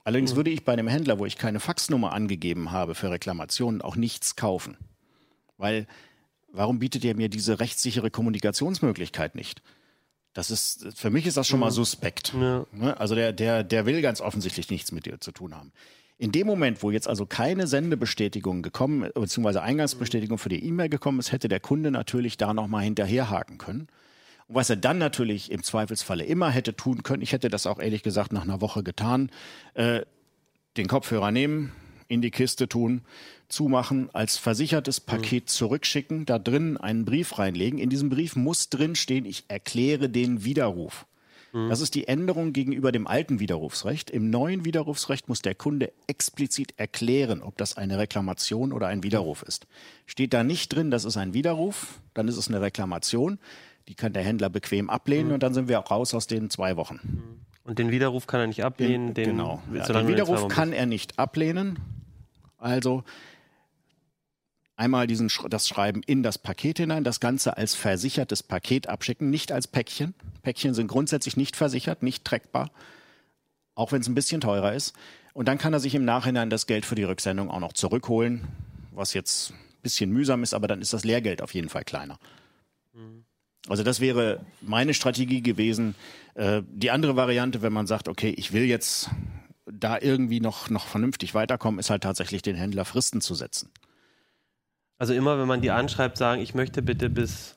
[0.03, 3.95] Allerdings würde ich bei einem Händler, wo ich keine Faxnummer angegeben habe für Reklamationen, auch
[3.95, 4.77] nichts kaufen.
[5.57, 5.87] Weil
[6.51, 9.63] warum bietet ihr mir diese rechtssichere Kommunikationsmöglichkeit nicht?
[10.33, 12.33] Das ist, für mich ist das schon mal suspekt.
[12.33, 12.65] Ja.
[12.71, 12.99] Ne?
[12.99, 15.71] Also der, der, der will ganz offensichtlich nichts mit dir zu tun haben.
[16.17, 21.19] In dem Moment, wo jetzt also keine Sendebestätigung gekommen, beziehungsweise Eingangsbestätigung für die E-Mail gekommen
[21.19, 23.87] ist, hätte der Kunde natürlich da nochmal hinterherhaken können.
[24.47, 27.79] Und was er dann natürlich im Zweifelsfalle immer hätte tun können, ich hätte das auch
[27.79, 29.29] ehrlich gesagt nach einer Woche getan,
[29.73, 30.01] äh,
[30.77, 31.73] den Kopfhörer nehmen,
[32.07, 33.01] in die Kiste tun,
[33.49, 37.79] zumachen, als versichertes Paket zurückschicken, da drin einen Brief reinlegen.
[37.79, 41.05] In diesem Brief muss drin stehen, ich erkläre den Widerruf.
[41.69, 44.09] Das ist die Änderung gegenüber dem alten Widerrufsrecht.
[44.09, 49.41] Im neuen Widerrufsrecht muss der Kunde explizit erklären, ob das eine Reklamation oder ein Widerruf
[49.41, 49.65] ist.
[50.05, 53.39] Steht da nicht drin, das ist ein Widerruf, dann ist es eine Reklamation.
[53.87, 56.75] Die kann der Händler bequem ablehnen und dann sind wir auch raus aus den zwei
[56.75, 57.45] Wochen.
[57.63, 59.13] Und den Widerruf kann er nicht ablehnen.
[59.13, 59.61] Den, genau.
[59.67, 61.79] Ja, den du in zwei Widerruf kann er nicht ablehnen.
[62.57, 63.03] Also
[64.75, 69.51] einmal diesen, das Schreiben in das Paket hinein, das Ganze als versichertes Paket abschicken, nicht
[69.51, 70.13] als Päckchen.
[70.41, 72.71] Päckchen sind grundsätzlich nicht versichert, nicht trackbar,
[73.75, 74.93] auch wenn es ein bisschen teurer ist.
[75.33, 78.47] Und dann kann er sich im Nachhinein das Geld für die Rücksendung auch noch zurückholen,
[78.91, 82.17] was jetzt ein bisschen mühsam ist, aber dann ist das Lehrgeld auf jeden Fall kleiner.
[83.67, 85.95] Also das wäre meine Strategie gewesen.
[86.35, 89.09] Äh, die andere Variante, wenn man sagt, okay, ich will jetzt
[89.65, 93.69] da irgendwie noch, noch vernünftig weiterkommen, ist halt tatsächlich den Händler Fristen zu setzen.
[94.97, 97.55] Also immer, wenn man die anschreibt, sagen, ich möchte bitte bis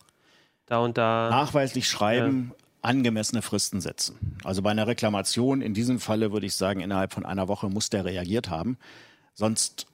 [0.67, 1.31] da und da.
[1.31, 4.19] Nachweislich schreiben, angemessene Fristen setzen.
[4.45, 7.91] Also bei einer Reklamation, in diesem Falle würde ich sagen, innerhalb von einer Woche muss
[7.91, 8.77] der reagiert haben.
[9.35, 9.87] Sonst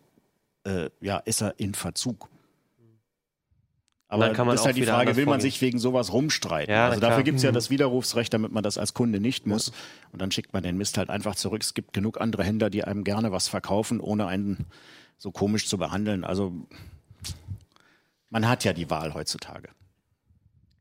[0.64, 2.28] äh, ja, ist er in Verzug.
[4.08, 6.72] Aber dann kann man das ist halt die Frage, will man sich wegen sowas rumstreiten?
[6.72, 9.72] Ja, also dafür gibt es ja das Widerrufsrecht, damit man das als Kunde nicht muss.
[10.12, 11.62] Und dann schickt man den Mist halt einfach zurück.
[11.62, 14.66] Es gibt genug andere Händler, die einem gerne was verkaufen, ohne einen
[15.18, 16.22] so komisch zu behandeln.
[16.22, 16.52] Also
[18.34, 19.68] man hat ja die Wahl heutzutage.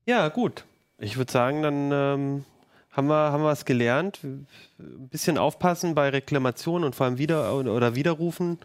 [0.08, 0.66] Ja, gut.
[0.98, 2.46] Ich würde sagen, dann ähm,
[2.92, 4.24] haben wir haben wir es gelernt.
[4.24, 4.48] Ein
[4.80, 8.58] bisschen aufpassen bei Reklamationen und vor allem wieder oder Widerrufen.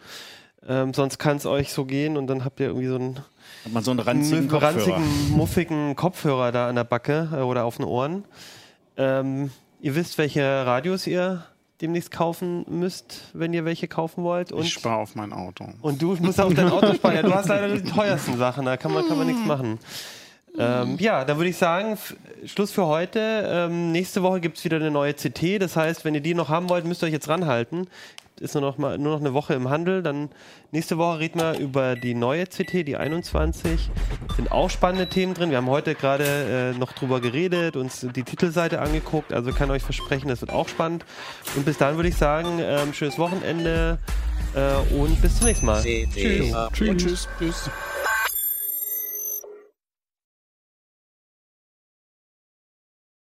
[0.67, 3.17] Ähm, sonst kann es euch so gehen und dann habt ihr irgendwie so einen
[3.67, 4.75] Hat man so einen ranzigen Kopfhörer.
[4.75, 8.25] ranzigen, muffigen Kopfhörer da an der Backe äh, oder auf den Ohren.
[8.97, 11.45] Ähm, ihr wisst, welche Radios ihr
[11.81, 14.53] demnächst kaufen müsst, wenn ihr welche kaufen wollt.
[14.53, 15.67] Und, ich spare auf mein Auto.
[15.81, 17.17] und du musst auf dein Auto sparen.
[17.17, 19.79] Ja, du hast leider die teuersten Sachen, da kann man, kann man nichts machen.
[20.59, 21.97] Ähm, ja, dann würde ich sagen,
[22.45, 23.45] Schluss für heute.
[23.47, 25.61] Ähm, nächste Woche gibt es wieder eine neue CT.
[25.61, 27.87] Das heißt, wenn ihr die noch haben wollt, müsst ihr euch jetzt ranhalten.
[28.41, 30.03] Ist nur noch, mal, nur noch eine Woche im Handel.
[30.03, 30.31] Dann
[30.71, 33.91] nächste Woche reden wir über die neue CT, die 21.
[34.37, 35.51] Sind auch spannende Themen drin.
[35.51, 39.33] Wir haben heute gerade äh, noch drüber geredet, uns die Titelseite angeguckt.
[39.33, 41.05] Also kann euch versprechen, das wird auch spannend.
[41.57, 43.99] Und bis dann würde ich sagen, ähm, schönes Wochenende
[44.55, 45.81] äh, und bis zum nächsten Mal.
[45.81, 46.99] CD Uplink.
[46.99, 47.29] Tschüss.
[47.39, 47.71] Tschüss.